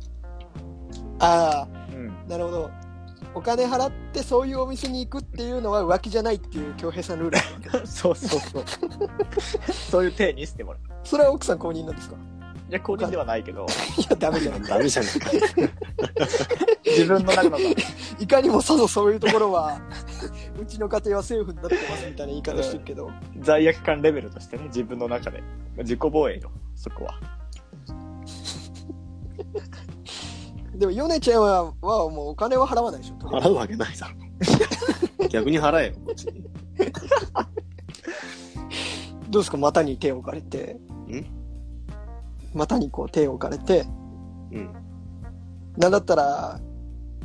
[1.21, 2.11] あうん。
[2.27, 2.71] あなるほど
[3.35, 8.65] お金払ってそういうお店に行くっていうのは浮気じゃないっていう恭平さんのルールなわけ そうそうそう。
[9.73, 10.83] そういう体にしてもらう。
[11.05, 12.17] それは奥さん公認なんですか？
[12.69, 13.65] いや、公認ではないけど、
[13.97, 15.31] いやダメじゃないダメじゃないか。
[16.85, 17.59] 自分の中の、
[18.19, 19.79] いかにもさぞそういうところは
[20.61, 25.42] うちの家庭はセーフになってますみたいな言い方してるけど、罪悪感レベルとしてね、自分の中で。
[25.79, 27.21] 自己防衛よ、そこは。
[30.75, 34.14] でもヨネちゃんははもうお金は払わないでしょとりあえず払うわけないだろ。
[35.29, 36.42] 逆に払えよ、こっちに。
[39.29, 41.27] どうですか股に手を置かれてん？
[42.55, 43.87] 股にこう手を置かれて
[44.53, 44.73] うん。
[45.77, 46.61] なんだったら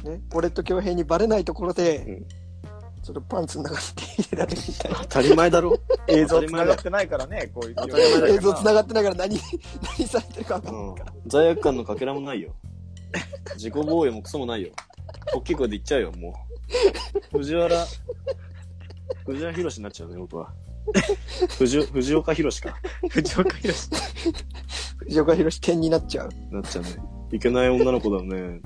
[0.03, 2.40] ね俺と恭平にバレないところで、うん
[3.03, 5.79] ちょっとパンツの中に手入れられるみたいな当たり前だろ。
[6.07, 7.75] 映像繋がってないからね、こういう。
[7.75, 9.39] 当たり前だ映像繋がってながら何
[9.97, 12.53] 何されてるか分かんないから、罪悪感のかけらもないよ。
[13.55, 14.69] 自己防衛もクソもないよ。
[15.33, 16.35] 大きい声で言っちゃうよ、も
[17.33, 17.37] う。
[17.37, 17.85] 藤原、
[19.25, 20.53] 藤原宏になっちゃうね、僕は。
[21.57, 22.75] 藤藤岡弘か。
[23.09, 23.89] 藤岡弘
[24.99, 26.89] 藤岡弘点になっちゃうなっちゃうね。
[27.31, 28.59] いけない女の子だね。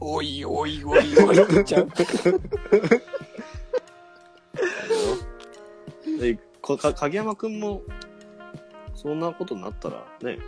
[0.00, 1.88] おいおいおいおいって言っちゃう
[6.20, 7.82] で、かか影山くんも、
[8.94, 10.38] そんなことになったらね。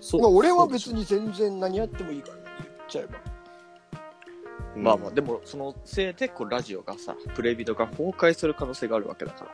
[0.00, 3.18] そまあ俺は別に全然何やってもいいからね言っちゃえば
[4.76, 9.50] まあまあ、でも、そのせいで、こう、ラジオがさ、プレビドが崩壊する可能性があるわけだから。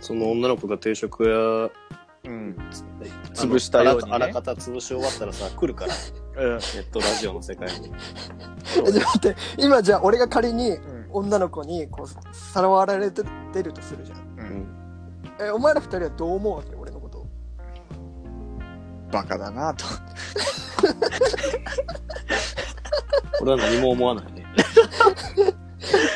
[0.00, 1.70] その女の子が定食屋、
[2.24, 2.56] うん。
[3.32, 5.94] 潰したようにねあらあらかた潰し終わったらさ、来るから。
[6.38, 6.50] うん。
[6.50, 7.92] ネットラジオの世界に。
[8.86, 10.98] えじゃあ待って今じゃあ俺が仮にうん。
[11.10, 13.22] 女の子にこうさらわられて
[13.62, 14.22] るとするじゃんう。
[14.36, 14.66] うんん。
[15.40, 16.74] えお前ら二人はどう思うわけ？
[16.76, 17.26] 俺のこと
[19.10, 19.84] バカだなと。
[23.40, 24.44] 俺は何も思わないね。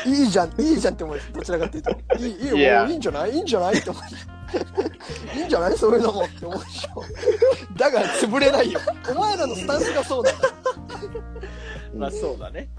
[0.05, 7.03] いいじゃんいいじゃんって思うよどちらかっていうといいいいよいやもういいんじゃないいいんじゃないって思ういいんじゃないそういうのもって思うでしょ
[7.77, 10.53] だから潰れないよお前らのスタンスがそうなんだよ
[11.95, 12.69] まあ、そうだね。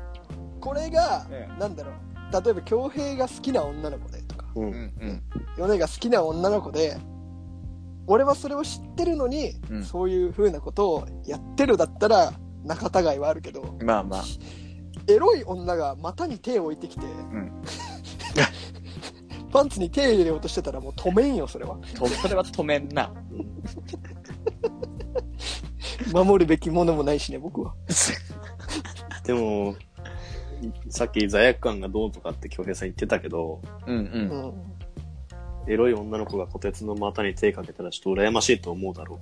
[0.61, 4.61] これが、えなんだろう例えば恭平が好きな女の子でとかう。
[4.61, 4.73] うんん。
[4.73, 5.23] うん。
[5.57, 6.97] 米が好きな女の子で
[8.07, 12.33] 俺はそれを知ってるのに、うんそういう風なことをやってるだったら
[12.65, 14.25] 仲違いはあるけどまあまあ。
[15.07, 17.53] エロい女が股に手を置いてきて、ん
[19.53, 23.13] パンツに手入れようとしてたらもう止めんよそれはと、それは止めんな。
[26.13, 27.75] 守るべきものもないしね僕は
[29.25, 29.77] でも、
[30.89, 33.99] さっき罪悪感がどうとかって京平さん言ってたけど、うんう。
[33.99, 34.75] うんん
[35.67, 39.19] エロい女の子が虎鉄の股に手かけたらちょっと羨ましいと思うだろ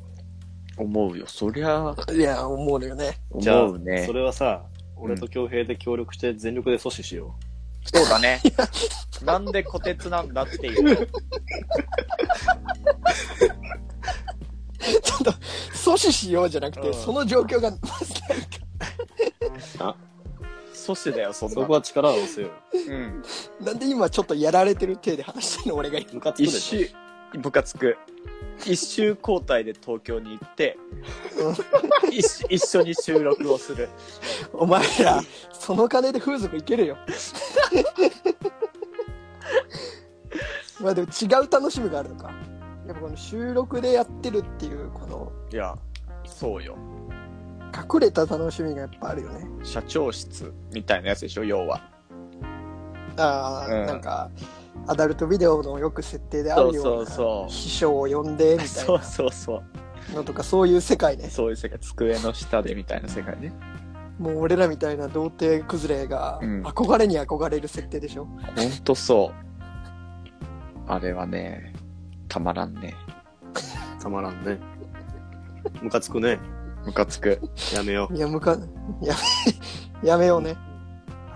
[0.76, 1.26] 思うよ。
[1.28, 3.40] そりゃ、いや思うのよねう。
[3.40, 4.12] じゃあ、思うねそ。
[4.12, 4.64] れはさ、
[5.02, 7.34] 俺と京平で協力して全力で阻止しよ
[7.84, 8.40] そうだね。
[9.24, 10.96] なんで虎鉄なんだっていう。
[15.02, 18.40] ちょっと阻止しようじゃなくて、うんその状況がまずない
[19.78, 19.96] か
[20.72, 21.50] 阻止だよ、そん。
[21.50, 23.22] そこは力を合わせようん。
[23.60, 26.02] なんで今ちょっとやられてる体で話してるの俺がう。
[26.14, 26.94] ムカつくで一し
[27.32, 27.96] 周、ムカつく。
[28.64, 30.78] 一周交代で東京に行って、
[32.10, 33.88] 一緒一緒に収録をする。
[34.52, 35.20] お前ら
[35.52, 36.96] その金で風俗行けるよ
[40.80, 42.32] まあでも違う楽しみがあるのか
[42.86, 45.76] やっぱこの収録でやってるっていうこのいや、
[46.24, 46.76] そうよ。
[47.74, 51.80] 隠れた楽しみがやっぱあるよね社長室みたいなやつでしょ、要は。
[53.16, 54.30] ああ、うんなんか
[54.86, 60.14] アダルトビデオのよく設定であるようなそうそうそう秘書を呼んでみたいそうなそうそう。
[60.14, 63.52] のとかそういう世界ねそういう世界、机の下でみたいな世界ね。
[64.18, 69.32] もう俺らみたいな童貞崩れがうん憧れに憧れる設定でしょ、ほんとそ
[70.86, 70.90] う。
[70.90, 71.72] あれはね、
[72.28, 72.94] たまらんね。
[74.02, 74.58] たまらんね。
[75.80, 76.38] ムカつくね。
[76.84, 77.40] ムカつく。
[77.72, 78.58] やめよいや、むか、
[79.00, 79.14] や
[80.02, 80.56] め、やめようね。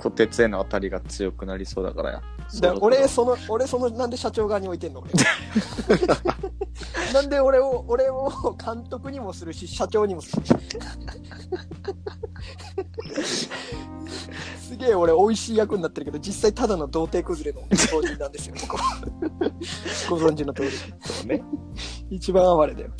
[0.00, 2.22] こてつへの当たりが強くなりそうだからや。
[2.60, 5.10] だ俺、その、俺、その、なんで社長側に置いてんの俺
[7.12, 8.30] なんで俺を、俺を
[8.62, 10.42] 監督にもするし、社長にもする。
[14.60, 18.54] すげえ俺、美味しい役になってるけど、実際ただの童貞崩れの当人なんですよ、
[20.08, 20.70] ご存知の通り。
[20.70, 20.86] そ
[21.24, 21.42] うね。
[22.10, 22.90] 一番哀れだよ。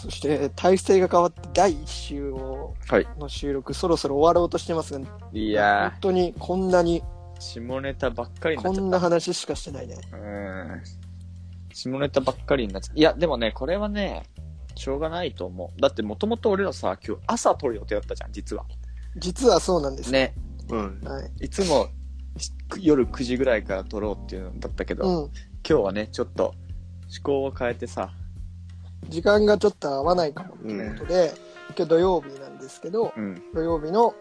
[0.00, 3.06] そして、体制が変わって第1週をはい。
[3.18, 5.00] の収録、そろそろ終わろうとしてますが、
[5.32, 7.04] いや本当にこんなに、ー、
[7.40, 9.10] 下ネタばっかりになこんなっちゃった。
[9.10, 9.96] 話しかしてないね。
[10.12, 10.82] うん。
[11.74, 12.98] 下ネタばっかりになっちゃった。
[12.98, 14.24] いや、でもね、これはね、
[14.74, 15.80] しょうがないと思う。
[15.80, 18.64] だってもともと俺らさ、今日朝撮る予定だったじゃん、実は。
[19.16, 20.10] 実はそうなんです。
[20.10, 20.34] ね。
[20.70, 20.76] う。
[20.76, 21.00] うん。
[21.02, 21.44] はい。
[21.44, 21.88] いつも
[22.38, 25.30] し夜9時ぐらいから撮ろうっていうのだったけど、うん。
[25.68, 26.54] 今日はね、ちょっと
[27.10, 28.12] 思考を変えてさ、
[29.08, 31.32] 時間がちょっと合わないかもということで、
[31.76, 33.42] 今日土曜日なんですけど、うん。
[33.54, 34.14] 土曜日の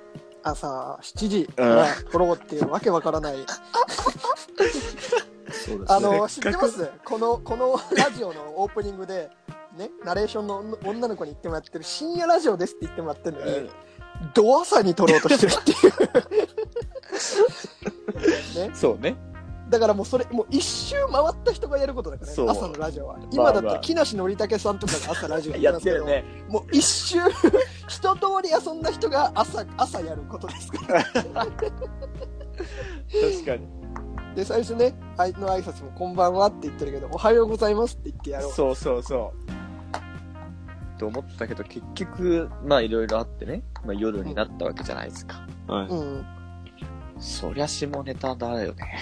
[0.44, 3.36] 朝7時から撮ろうっていうわけわからない。
[4.56, 5.86] そうですね。
[5.88, 6.92] あの、知ってます？
[7.04, 9.30] この、このラジオのオープニングで、
[9.78, 13.70] ね、ナレーションの女の子に言ってもらってる深夜ラジオですって言ってもらってるのに、
[14.34, 15.76] ド朝に撮ろうとしてるってい
[18.58, 18.70] う。
[18.70, 18.72] ね。
[18.74, 19.16] そうね。
[19.70, 23.20] だからもうそれ、もう一周回った人がやることだからね、朝のラジオは。
[23.32, 26.26] 今だったまあまあら木梨憲武さんとかが朝ラジオやますけど、ってるね。
[26.48, 27.20] もう一周、
[27.88, 31.04] 一通り遊んだ人が朝、朝やることですから。
[31.04, 31.22] 確
[33.46, 33.68] かに。
[34.36, 38.52] で、最初ね、相手の挨拶もこんばんはって言ってるけど、おはようございますって言ってやろう。
[38.52, 41.00] そうそうそう。
[41.00, 45.48] と思ったけど、結局、まあいろいろあってね、まあ夜になったわけじゃないですか。
[45.68, 45.88] はい。
[45.88, 46.26] うん。
[47.20, 48.98] そりゃ下ネタだよね。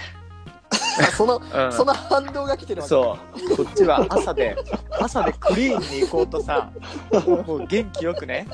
[1.16, 2.90] その、うんその反動が来てるわけ。
[2.90, 3.18] そ
[3.54, 3.56] う。
[3.56, 4.56] こっちは朝で、
[5.00, 6.72] 朝でクリーンに行こうとさ、
[7.26, 8.48] もう元気よくね、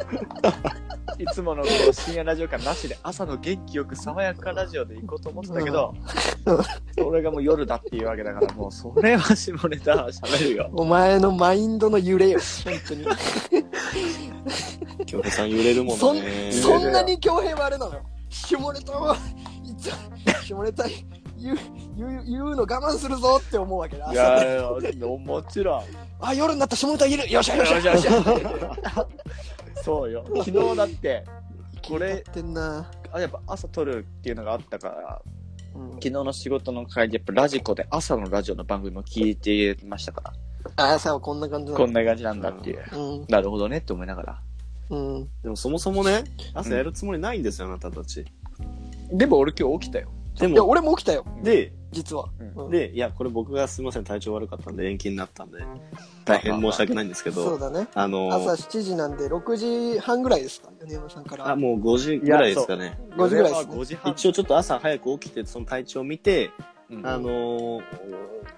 [1.17, 5.93] いつものこう深夜ラジオ感なしで朝の元気よく爽やかラジオで行こうと思ってたけど、
[6.97, 10.69] それがもう夜だっていうわけだから、もうそれは下ネタ喋るよ。
[10.73, 13.05] お前のマインドの揺れよ、本当に。
[15.05, 16.51] 京平さん揺れるもそんんね。
[16.51, 18.01] そんなに強兵はあれなのよ。
[18.29, 19.15] 下ネタは、
[19.63, 19.91] いつ、
[20.45, 20.85] 下ネタ
[21.43, 21.57] 言う、
[21.97, 24.11] 言う、言うの我慢するぞって思うわけだ。
[24.11, 25.83] いやいや、もちろん。
[26.19, 29.07] あ、夜になった下ネタ言えるよっしゃよっしゃよっしゃ
[29.83, 30.25] そうよ。
[30.37, 31.25] 昨日だって、
[31.87, 32.89] これやってんな。
[33.11, 35.21] あやっぱ朝撮るっていうのがあったから、
[35.75, 40.33] うん昨日の仕事の帰り、やっぱラジコで朝のラジオの番組も聞いてましたか
[40.77, 42.83] ら、あ、さ、こんな感じなこんな感じなんだっていう。
[42.91, 43.25] うん。
[43.27, 44.41] なるほどねって思いながら。
[44.89, 45.29] うん。
[45.41, 48.25] でもそもそもね、朝やるつもりないんですよ、あなたたち。
[49.11, 50.11] でも俺今日起きたよ。
[50.39, 52.29] いや、でも、俺も起きたよ、で、実は。
[52.39, 55.59] うんうんで、いや、これ僕がすみません、体調悪かったんで延期になったんで、
[56.25, 57.87] 大変申し訳ないんですけど、そうだね。
[57.93, 61.49] あの朝7時なんで、6時半ぐらいですか、米山さんから。
[61.49, 62.99] あ、もう5時ぐらいですかね。
[63.15, 64.11] 5時ぐらいですね5時半。
[64.11, 66.51] 一応ちょっと朝早く起きて、その体調を見て、
[66.89, 67.83] うんあのー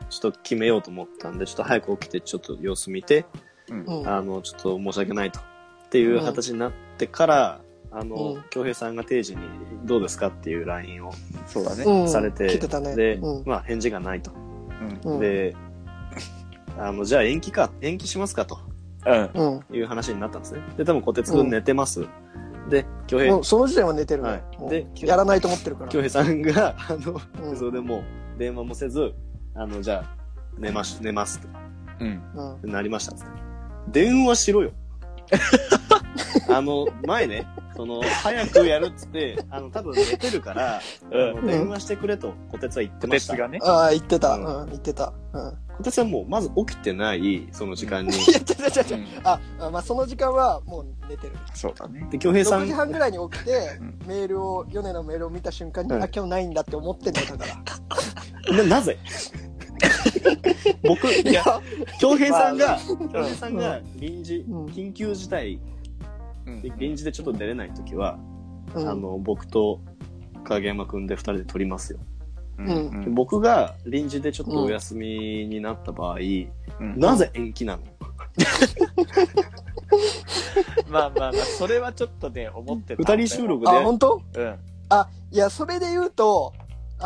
[0.10, 3.26] ちょっと決めようと思ったんで、ちょっと早く起きて、ちょっと様子見て、
[3.70, 4.08] うんうん。
[4.08, 5.40] あの、ちょっと申し訳ないと。
[5.40, 7.62] っていう形になってから、
[7.92, 9.42] あのうん、京平さんが定時に
[9.86, 11.14] どうですかっていう LINE を
[11.48, 11.84] そうだね。
[11.84, 12.96] うんされて、来てたね。
[12.96, 14.32] で、うんまあ返事がないと。
[15.04, 15.14] うん。
[15.14, 15.56] うん、で、
[16.78, 18.60] あの、じゃあ延期か、延期しますかと
[19.06, 19.30] うん。
[19.34, 19.76] うん。
[19.76, 20.62] いう話になったんですね。
[20.78, 22.06] で、多分小鉄くん寝てます。
[22.70, 24.30] で、京平もう、その時点は寝てるね。
[24.30, 25.92] はいもうでやらないと思ってるから。
[25.92, 28.04] 京平さんが、あの、うんそれでもう
[28.40, 29.14] 電話もせず、
[29.54, 30.16] あの、じゃあ、
[30.58, 31.48] 寝まし、寝ますと
[32.00, 32.72] うん。
[32.72, 33.32] なりましたっつって。
[33.92, 34.72] 電話しろよ。
[36.50, 43.34] あの、前ね、その、早くやるっつって、あの、多分寝てるから、うん電話してくれと、小鉄は言ってました。
[43.34, 43.60] 鉄がね。
[43.64, 44.36] ああ、言ってた。
[44.36, 45.14] ううんん、言ってた。
[45.34, 45.58] うん。
[45.78, 48.16] 小鉄はもう、まず起きてない、その時間に。
[48.16, 51.34] いや、ちゃちゃちゃちゃうんあ、あまあ、その時間はもう寝てる。
[51.54, 52.08] そうだね。
[52.10, 57.46] で、京平さ6ん時、半ぐらいに起きてうん、メールを、米のメールを見た瞬間に、はいあ、今日ないんだって思って寝たか
[58.48, 58.58] ら。
[58.58, 58.98] な、なぜ？
[60.84, 61.44] 僕、いや、
[62.00, 62.80] 京平さんが、
[63.12, 65.60] 京平さんが臨時、うん緊急事態、
[66.48, 68.18] うん臨時でちょっと出れないときは、
[68.74, 68.90] うん。
[68.90, 69.82] あの、僕と
[70.44, 72.00] 影山くんで二人で撮りますよ。
[72.58, 77.84] うんで僕が臨時でちょっとお休みになった場合、うんなぜ延期なの？
[80.90, 83.14] まあまあまあ、それはちょっとね、思ってた。
[83.16, 84.22] 二人収録で、あ、本当？
[84.36, 84.56] うん。
[84.90, 86.54] あ、いや、それで言うと、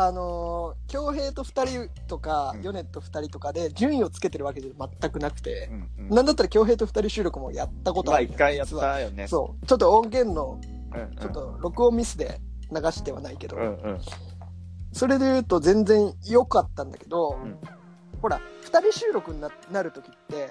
[0.02, 6.08] あのー、京平と二人とか、うん米と二人とかで順位をつけてるわけじゃ全くなくて、うん。
[6.08, 9.28] なんだったら京平と二人収録もやったことまあある、一回やったよね。
[9.28, 9.66] そう。
[9.66, 10.58] ちょっと音源の、
[10.94, 11.16] うんうん。
[11.16, 12.40] ちょっと録音ミスで
[12.70, 14.00] 流してはないけど、うんうん。
[14.92, 17.58] それで言うと全然良かったんだけど、ん
[18.22, 20.48] ほら、二人収録にななるときって、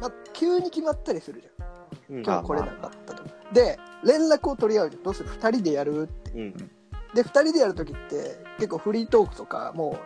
[0.00, 2.16] まあ、急に決まったりするじゃん。
[2.18, 3.22] うん今日来れなかったと。
[3.52, 5.02] で、連絡を取り合うじゃん。
[5.02, 5.28] どうする？
[5.28, 6.70] 二人でやるうん。
[7.16, 9.98] で、二人でやるときって、結構フリートークとか、も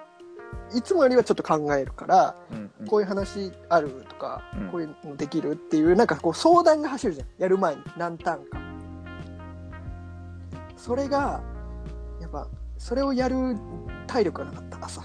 [0.72, 7.26] う、いつもよりはちょっと考えるから、うんうんこういう話あるとか、うんこういうのできるっていう、なんかこう相談が走るじゃん。
[7.38, 8.58] やる前に何ターンか。
[10.76, 11.42] それが、
[12.20, 12.48] やっぱ、
[12.78, 13.56] それをやる
[14.06, 15.02] 体力がなかった、朝。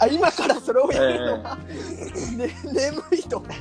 [0.00, 3.54] あ、今からそれをやるのは、ね、眠いと思って。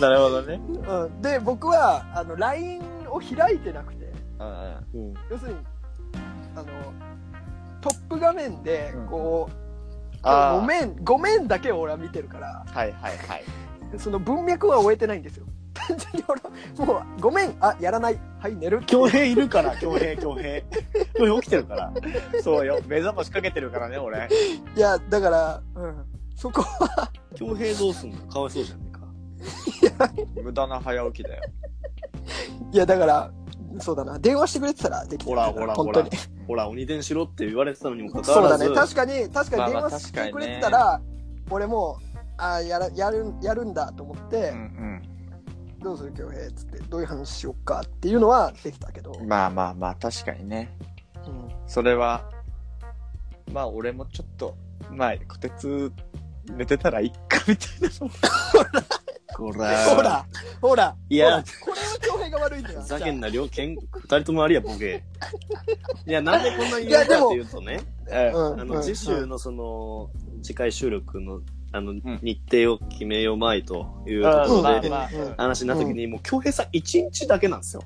[0.00, 0.60] なるほどね。
[0.86, 5.14] うん、で、僕は、あの、LINE を開いてなくて、うん。
[5.30, 5.58] 要するに、
[6.54, 6.66] あの、
[7.80, 9.54] トップ画面でうん、こう、
[10.22, 13.44] あーごめん、ごめんだけを俺は見てるから、はいはいはい。
[13.98, 15.46] その文脈は終えてないんですよ。
[15.72, 16.50] 単純に俺は、
[16.86, 18.80] もう、ごめん、あ、やらない、はい、寝る。
[18.82, 20.60] 恭平いるから、恭平、恭平。
[21.14, 21.92] 恭平起きてるから。
[22.42, 22.80] そうよ。
[22.86, 24.28] 目覚ましかけてるからね、俺。
[24.76, 26.04] いや、だから、うん、
[26.34, 28.18] そこは、恭平どうすんの？
[28.26, 30.12] かわいそうじゃねえか。
[30.42, 31.42] 無駄な早起きだよ。
[32.72, 33.30] いや、だから、
[33.80, 36.04] そうだな、電話してくれてたらできてほらほらほら。
[36.46, 38.64] ほら、鬼伝しろって言われてたのにもかかわらず。
[38.64, 41.00] そうだね、確かに、確かまあまあに電話してくれてたら、
[41.50, 41.98] 俺も、
[42.36, 45.02] あやら、やる、やるんだと思って、うん
[45.80, 49.28] どうする恭平っつって、どういう話しよっかっていうのはできたけど、うん。
[49.28, 50.76] まあまあまあ、確かにね。
[51.26, 52.28] うんそれは、
[53.52, 54.56] まあ俺もちょっと、
[54.90, 55.92] まあ、こてつ、
[56.50, 58.88] 寝てたらいっかみたいな
[59.42, 59.52] の。
[59.52, 59.84] ほら。
[59.84, 60.26] ほら、
[60.60, 62.82] ほら、いやこれは恭平が悪いんだよ。
[62.82, 63.28] ふざけんな。
[63.28, 65.04] な、両県、二人ともありや、ボケ。
[66.06, 70.10] いや、なんでこんなに言うかっていうとね、うんあの、次週のその、
[70.42, 71.40] 次回収録の、
[71.72, 74.90] あの、ん日程を決めようまいというところで、
[75.36, 77.82] 話になった時に、もう、京平さん一日だけなんですよ。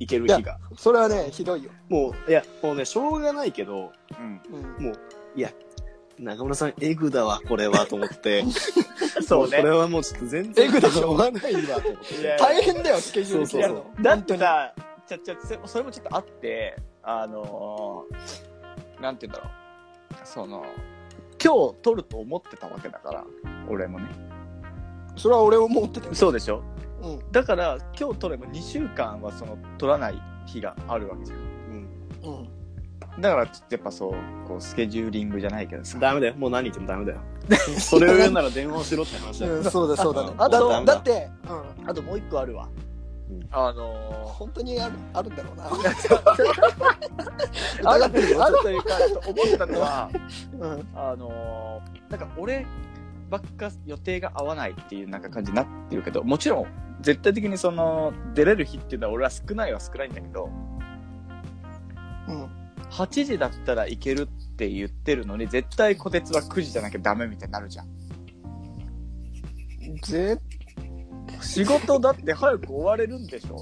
[0.00, 0.58] 行ける日が。
[0.76, 1.70] それはね、ひどいよ。
[1.88, 3.90] もう、いや、もうね、しょうがないけど、も
[4.90, 4.92] う、
[5.36, 5.50] いや、
[6.18, 8.44] 中村さん、エグだわ、これは、と思って。
[9.26, 12.14] そうねこれはもうちょっと全然、エグでしょうがないわ、と思って。
[12.20, 13.84] いや大変だよ、スケジュール決めるの。
[14.00, 14.72] だってさ、
[15.06, 19.50] ちゃちゃ、そそれもちょっとあって、あのー、なんて言うんだろ
[20.22, 20.26] う。
[20.26, 20.64] その、
[21.42, 23.24] 今日撮ると思ってたわけだから、
[23.68, 24.06] 俺もね。
[25.16, 26.14] それは俺も思ってたよ。
[26.14, 26.62] そうでしょ？
[27.02, 27.32] うん。
[27.32, 31.38] だから、今日撮れば2週間はその、撮らない日があるわけじゃん。
[33.18, 33.22] うん。
[33.22, 34.12] だから、ちょっとやっぱそう、
[34.46, 35.98] こう、スケジューリングじゃないけどさ。
[35.98, 36.34] ダメだよ。
[36.36, 37.20] もう何言ってもダメだよ。
[37.78, 39.54] それを言うなら電話をしろって話だよ。
[39.56, 40.32] うん、そうだそうだね。
[40.38, 41.28] あだとだって、
[41.80, 41.90] うん。
[41.90, 42.68] あともう一個あるわ。
[42.72, 42.88] うん
[43.50, 43.92] あの
[44.24, 45.64] 本当にある、あるんだろうな。
[45.68, 45.86] ー、
[47.84, 48.14] ある、ある
[48.62, 48.94] というか、
[49.26, 50.08] 思ったのは、
[50.58, 50.88] うん。
[50.94, 52.64] あのー、なんか俺
[53.28, 56.66] ばっか予定が合わないっていうなんか感じになってるけど、もちろん、
[57.02, 60.48] 絶対的にその、出れる日っていうのは俺は少ないは少ないんだけど、
[62.28, 62.57] うん。
[62.90, 67.88] 8時だったらいけるって言ってるのに、絶対小鉄は9時じゃなきゃダメみたいになるじゃん。
[70.02, 70.38] ぜ、
[71.40, 73.58] 仕事だって早く終われるんでしょ？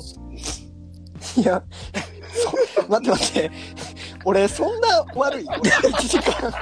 [1.40, 1.62] いや、
[2.32, 3.50] そ、待って待って。
[4.24, 5.46] 俺、そんな悪い？
[5.46, 6.52] 俺、1時間。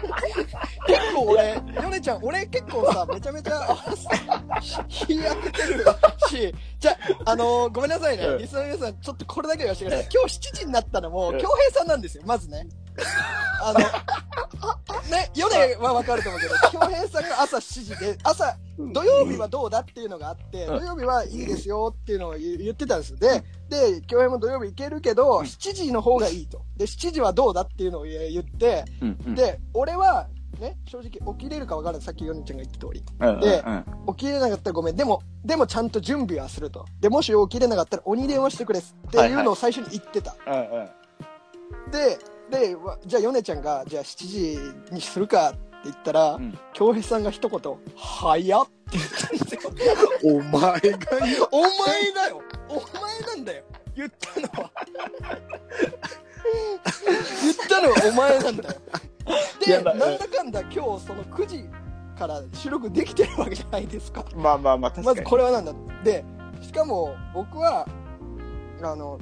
[0.87, 3.77] 結構俺、ヨネちゃん、俺結構さ、めちゃめちゃ、
[4.89, 5.85] 日当ててる
[6.29, 6.55] し、
[6.85, 8.25] じゃあ、あのーごめんなさいね。
[8.27, 10.09] うんリスナーの皆さん、ちょっとこれだけ言わせてください。
[10.13, 12.69] 今日7時になったのも、うん京平さんなんですよ、まずね。
[13.63, 13.79] あの、
[15.11, 18.55] ね、ヨネはわかると思うけど、 京平さんが朝7時で、朝、
[18.93, 23.17] 土曜日はどうだっていうのがあって、うん土曜日はいいですよっていうのを言言ってたんですよ。
[23.17, 26.61] で、で、京平も土曜日行けるけど、7時の方がいいと。
[26.77, 28.85] で、7時はどうだっていうのを言言って、
[29.35, 32.05] で、俺は、ね、正直起きれるか分からない。
[32.05, 33.03] さっきヨネちゃんが言った通り。
[33.21, 34.97] うんでうん起きれなかったらごめん。
[34.97, 36.85] でも、でもちゃんと準備はすると。
[37.01, 40.37] で、もし起きれなかったら鬼電話してくれっていうのを最初に言ってた。
[40.47, 40.89] うんうん
[41.91, 42.19] で、
[42.51, 47.61] で、わじゃあヨネちゃんが、じゃあ7時にするかって言ったらうん、京、平さんが一言、
[47.97, 49.61] 早っって言ったんですよ。
[50.25, 51.49] お前が。
[51.51, 51.71] お前
[52.13, 53.65] だよお前なんだよ
[53.97, 54.71] 言ったのは。
[57.43, 58.81] 言ったのはお前なんだよ。
[59.67, 61.65] で、なんだかんだ今日その9時
[62.19, 64.25] から収録できてるわけじゃないですか。
[64.37, 65.07] まあまあまあ、確かに。
[65.07, 65.73] まずこれはなんだ
[66.03, 66.25] で、
[66.61, 67.87] しかも僕は、
[68.83, 69.19] あの、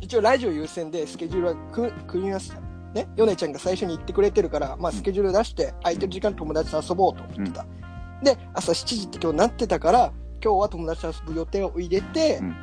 [0.00, 2.60] 一応ラジオ優先でスケジュールはく組みました。
[2.94, 7.66] ね、ヨネちゃんが最初に言ってくれてるから、まあスケジュール出して、空いてる時間友達と遊ぼうと思ってた。
[8.22, 10.12] で、朝7時って今日なってたから、
[10.42, 12.56] 今日は友達と遊ぶ予定を入れて、うん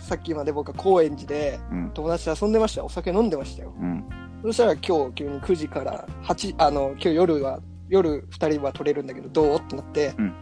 [0.00, 2.86] さっきまで僕は高円寺でうん友達と遊んでましたよ。
[2.86, 3.72] お酒飲んでましたよ。
[3.78, 4.04] うん
[4.42, 9.56] そしたら今日急に9時から8、あの、今日夜は、夜2人は取れるんだけど、どう？
[9.56, 10.34] ってなって、うん。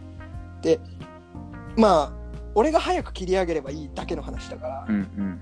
[0.61, 0.79] で、
[1.77, 2.13] まあ、
[2.55, 5.39] 俺が早く切り上げればいいだけの話だから、うんうん。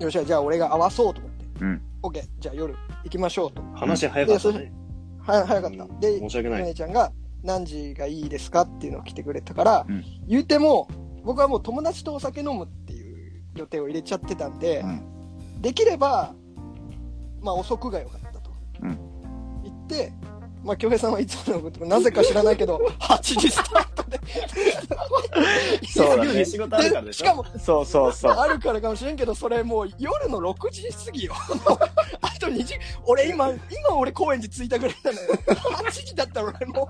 [0.00, 1.44] よっしゃ、じゃあ俺が合わそうと思って。
[1.60, 1.82] うん。
[2.02, 2.74] OK、じゃあ夜
[3.04, 3.62] 行きましょうと。
[3.74, 4.72] 話早かったね。
[5.20, 5.84] は早かった。
[5.84, 6.00] うん。
[6.00, 6.60] で、申し訳ない。
[6.60, 7.12] ヨネちゃんが
[7.42, 10.04] 何時がいいですかっていうのを来てくれたから、うん。
[10.28, 10.88] 言うても、
[11.24, 15.60] 僕はもう友達とお酒飲むっていう予定を入れちゃってたんで、うん。
[15.60, 16.34] できれば、
[17.40, 18.50] まあ遅くが良かったと。
[18.82, 18.98] うん
[19.62, 20.12] 言って、
[20.62, 24.20] まあ、京平さんはいつものこと、なぜか知らないけど、 8時スタートで。
[25.92, 28.32] そうだね仕事あるからでしかも、そうそうそう。
[28.32, 31.34] あるからかもしれんけど、それもう夜の6時過ぎよ。
[32.20, 32.74] あと2時、
[33.04, 33.58] 俺今、今
[33.96, 35.28] 俺高円寺着いたぐらいなのよ。
[35.84, 36.86] 8時だったら俺もう、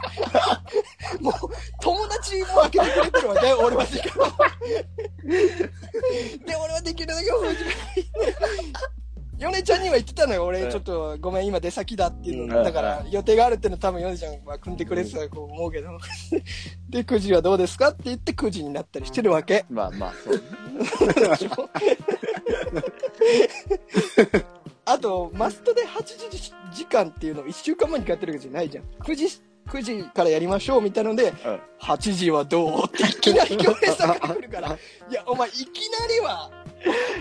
[11.21, 12.65] ごめん、今出先だっていうの、うん。
[12.65, 15.99] だから予定があるっていうの多分ヨネちゃんは組んでくれてたと思うけど、
[16.89, 19.65] で、9時はどうですかって言って9時になったりしてるわけ。
[19.69, 20.41] まあまあ、そう。
[24.85, 28.85] あと、マストで8時時間っていうのを1週間前にやってるわけじゃないじゃん。
[28.85, 29.27] 9時、
[29.69, 31.35] 9時からやりましょうみたいなので、うん。
[31.81, 34.69] 8時はどうっていきなり行平さんが来るから、
[35.11, 36.51] いや、お前いきなりは、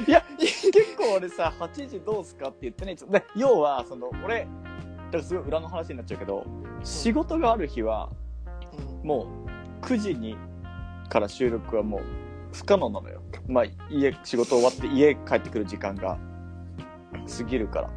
[0.07, 6.45] いや、結構俺さ、8時どうすかって言ってね、ちょで要は、その、俺、だからすごい裏の話になっちゃうけど、
[6.83, 8.09] 仕事がある日は、
[9.03, 9.27] も
[9.81, 10.37] う、9時に
[11.09, 12.01] から収録はもう、
[12.53, 13.21] 不可能なのよ。
[13.47, 16.17] まあ、家、仕事終わって家帰ってくる時間が
[17.37, 17.89] 過ぎるから。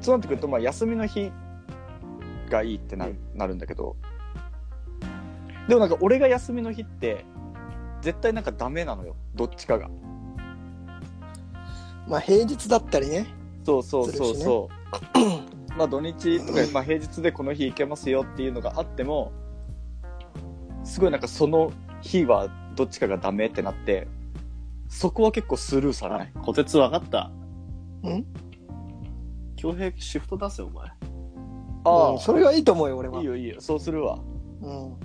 [0.00, 1.32] そうなってくると、まあ、休みの日
[2.48, 3.96] がいいってなる,、なるんだけど、
[5.68, 7.24] でもなんか俺が休みの日って、
[8.06, 9.16] 絶対なんかダメなのよ。
[9.34, 9.90] どっちかが。
[12.06, 13.26] まあ平日だったりね。
[13.64, 14.70] そうそうそうそ
[15.72, 15.76] う。
[15.76, 19.32] まあ土日とか、 まあ平日でこの日行けますよっていうのがあっても、
[20.84, 24.06] すごいなんかその日はどっちかがダメってなって、
[24.88, 26.32] そこは結構スルーされない？
[26.44, 27.32] こてつ分かった。
[28.04, 28.24] うん？
[29.56, 30.88] 京平シフト出せよ、お前。
[31.84, 33.18] あうんそれがいいと思うよ、俺は。
[33.18, 34.20] いいよいいよ、そうするわ。
[34.62, 34.96] うん。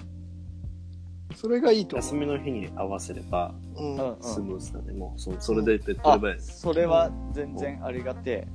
[1.36, 3.96] それがいいと休みの日に合わせれば、思う。
[3.96, 4.24] うんうんうん。
[4.24, 4.94] スムーズだね。
[4.94, 6.60] もう、そそれで手っ取あり早い、です。
[6.62, 8.48] それは全然ありがて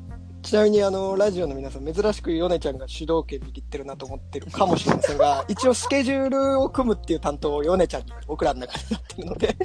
[0.47, 9.57] ちなみにあの、ラジオの皆さん、珍しくヨネちゃんが主導権握ってるなと思ってるかもしれませんが、 一応スケジュールを組むっていう担当をヨネちゃんに僕らの中になってるので、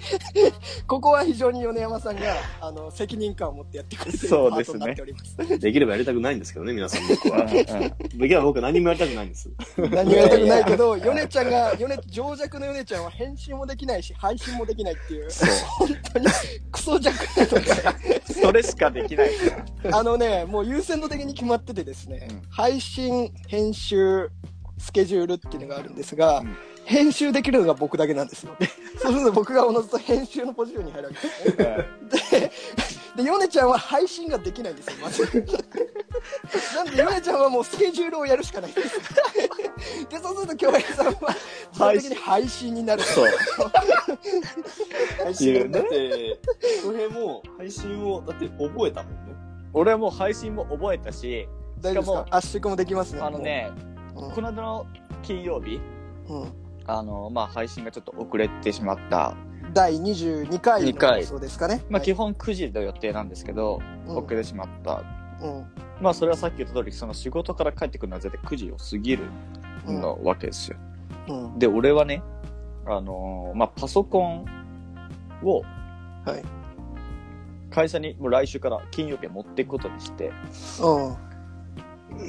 [0.88, 2.22] ここは非常に米山さんが、
[2.62, 5.60] あの、責任感を持ってやってくれてるそうですねパートになっております。
[5.60, 7.32] できればやりたくないんですけどね、皆さん僕え。
[7.32, 7.46] は。
[7.46, 9.52] できれば僕は何もやりたくないんです。
[9.78, 15.30] 何もやりたくないけど、ヨネちゃんが、ヨネ、情弱のヨネちゃんは編集もできないし、配信もできないっていう。
[15.78, 16.26] 本当に
[16.72, 19.30] クソ弱なので、それしかできない。
[19.92, 24.30] あのね、もう優先度的に決まっててですね、うん配信、編集、
[24.78, 28.56] スケジュールっていうのがあるんですが、うん編集できるのが僕だけなんですよ。
[29.00, 32.52] そうすると僕がおのずと編集のポジションに入るわけですね。
[33.16, 35.24] で、で、ヨネちゃんは配信ができないんですよ、まず。
[36.76, 39.02] なんで、ヨネちゃんはもうスケジュールをやるしかないんですよ。
[40.10, 41.14] で、そうすると、京平さんは、
[41.72, 43.04] 基本的に配信になる。
[43.04, 43.30] そう。
[45.24, 46.40] 配信、だって、
[46.84, 49.51] 京平も配信を、だって覚えたもんね。
[49.74, 51.48] 俺はもう配信も覚えたし、
[51.80, 53.22] 大丈夫ですしかか圧縮もできますね。
[53.22, 53.72] あのね、
[54.14, 54.86] もう、この間の
[55.24, 55.80] 金曜日、
[56.28, 59.36] うんうんあの、まあ、配信がちょっと遅れてしまった。
[59.74, 61.84] 第22回の二回放送ですかね。
[61.90, 65.04] まあ、はい基本9時の予定なんですけど、うん遅れてしまった。
[65.42, 65.66] うん
[66.02, 69.26] まあ、それはさっき言った通り、その仕事から帰ってくるのは絶対9時を過ぎる
[69.86, 70.78] のわけですよ。
[71.30, 72.24] うんで、俺はね、
[72.86, 74.46] あのーまあ、パソコン
[75.44, 75.62] を
[76.26, 76.61] はい。
[77.72, 80.32] 会社にもう来週から金曜日は持っていくことにして、
[80.82, 81.16] うん。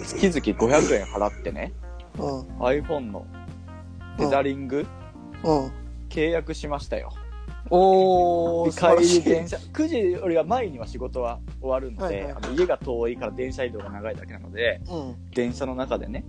[0.04, 1.72] 月々500円払ってね、
[2.18, 2.40] うん。
[2.60, 3.26] iPhone の
[4.16, 4.86] テザリング
[5.44, 5.72] うん。
[6.08, 7.12] 契約しましたよ。
[7.70, 15.30] おー、帰り電車、9時よりは前には仕事は終わるので、はいはいあの家が遠いから電車移動が長いだけなので、うん。
[15.30, 16.24] 電車の中でね、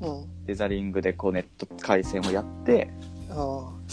[0.00, 0.46] うん。
[0.46, 2.90] テザリングでこうネット回線をやって、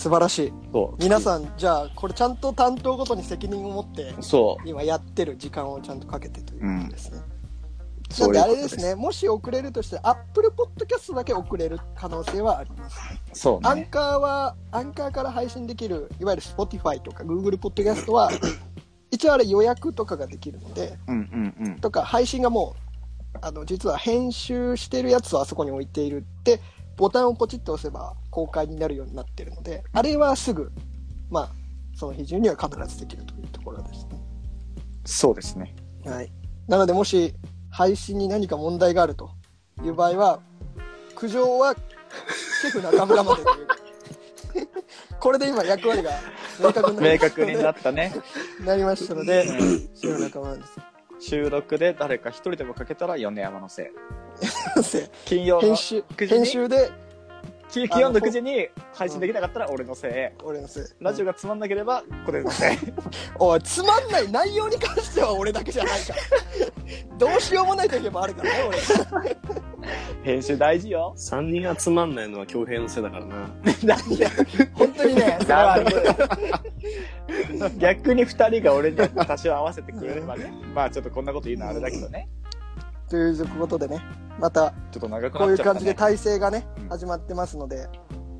[0.01, 0.53] 素晴らしい。
[0.73, 1.03] そう。
[1.03, 4.67] 皆さん、じゃあ、これちゃんと担当ごとに責任を持って、そう。
[4.67, 7.19] 今やってる時間をちゃんとかけてということですね。
[8.09, 12.97] そなんであれですね、もし遅れるとして、Apple Podcast だけ遅れる可能性はあります。
[13.33, 13.87] そうアンね。
[13.91, 18.31] カーは、アンカーから配信できる、いわゆる Spotify とか Google Podcast は、
[19.11, 21.75] 一応あれ予約とかができるので、うんうんうん。
[21.75, 22.75] とか配信がも
[23.35, 26.59] う、あの、実は編集してるやつをあそこに置いているって、
[26.97, 30.71] ボタンをポチッと押せば公開になるようになってるので、あれはすぐ、
[31.29, 31.49] まあ、
[31.93, 34.19] その日中には必ずできるというところですね。
[35.05, 35.75] そうですね。
[36.05, 36.31] はい。
[36.67, 37.33] なので、もし
[37.69, 39.31] 配信に何か問題があると
[39.83, 40.39] いう場合は、
[41.15, 41.75] 苦情は
[42.61, 43.67] シェフ中村までという。
[45.19, 46.11] これで今役割が
[46.59, 48.13] 明確になり明確になったね。
[48.65, 49.45] なりましたので、
[49.93, 50.91] シェフ中村です。
[51.19, 53.85] 収録で誰か一人でもかけたら米山のせい。
[54.83, 56.29] せ金曜の編集9時に？
[56.29, 56.91] 編集で
[57.71, 60.43] 金金曜の9時に配信できなかったら俺のせい。
[60.43, 62.77] 俺のせいラジオがつまんなければこれのせい。
[63.39, 68.77] おいつまんない内容に関しては俺だけじゃないからどうしようもない時もあるからね俺
[70.23, 71.13] 編集大事よ。
[71.17, 73.35] 3人集まんないのは恭平のせいだからな。
[73.83, 74.27] なんで
[74.73, 75.85] 本当にねそれはある
[77.77, 80.51] 逆に二人が俺に多少合わせてくれればね。
[80.75, 82.27] まあちょっとこんなこと言うのはあれだけどね。
[83.11, 84.01] ということでね
[84.39, 85.73] またちょっと長くこういうなっちゃった、ね。
[85.73, 87.89] 感じで体制がねうん始まってますので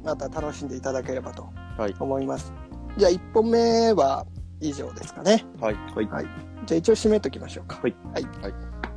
[0.01, 2.53] また楽しんでいただければとはい思います、
[2.97, 4.25] じゃあ1本目は
[4.61, 5.75] 以上ですかねはい。
[5.75, 6.07] はい。
[6.07, 6.25] はい
[6.65, 8.53] じゃあ一応締めときましょうかはい、はいはい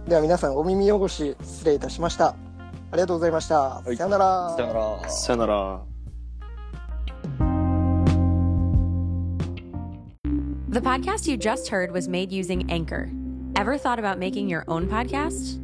[0.09, 2.37] では皆さんお耳汚し失礼いたしましたあ
[2.93, 5.09] りがとうございました、いさよならさよなら。
[5.09, 5.81] さよなら。
[10.69, 13.11] The podcast you just heard was made using Anchor.
[13.57, 15.64] Ever thought about making your own podcast?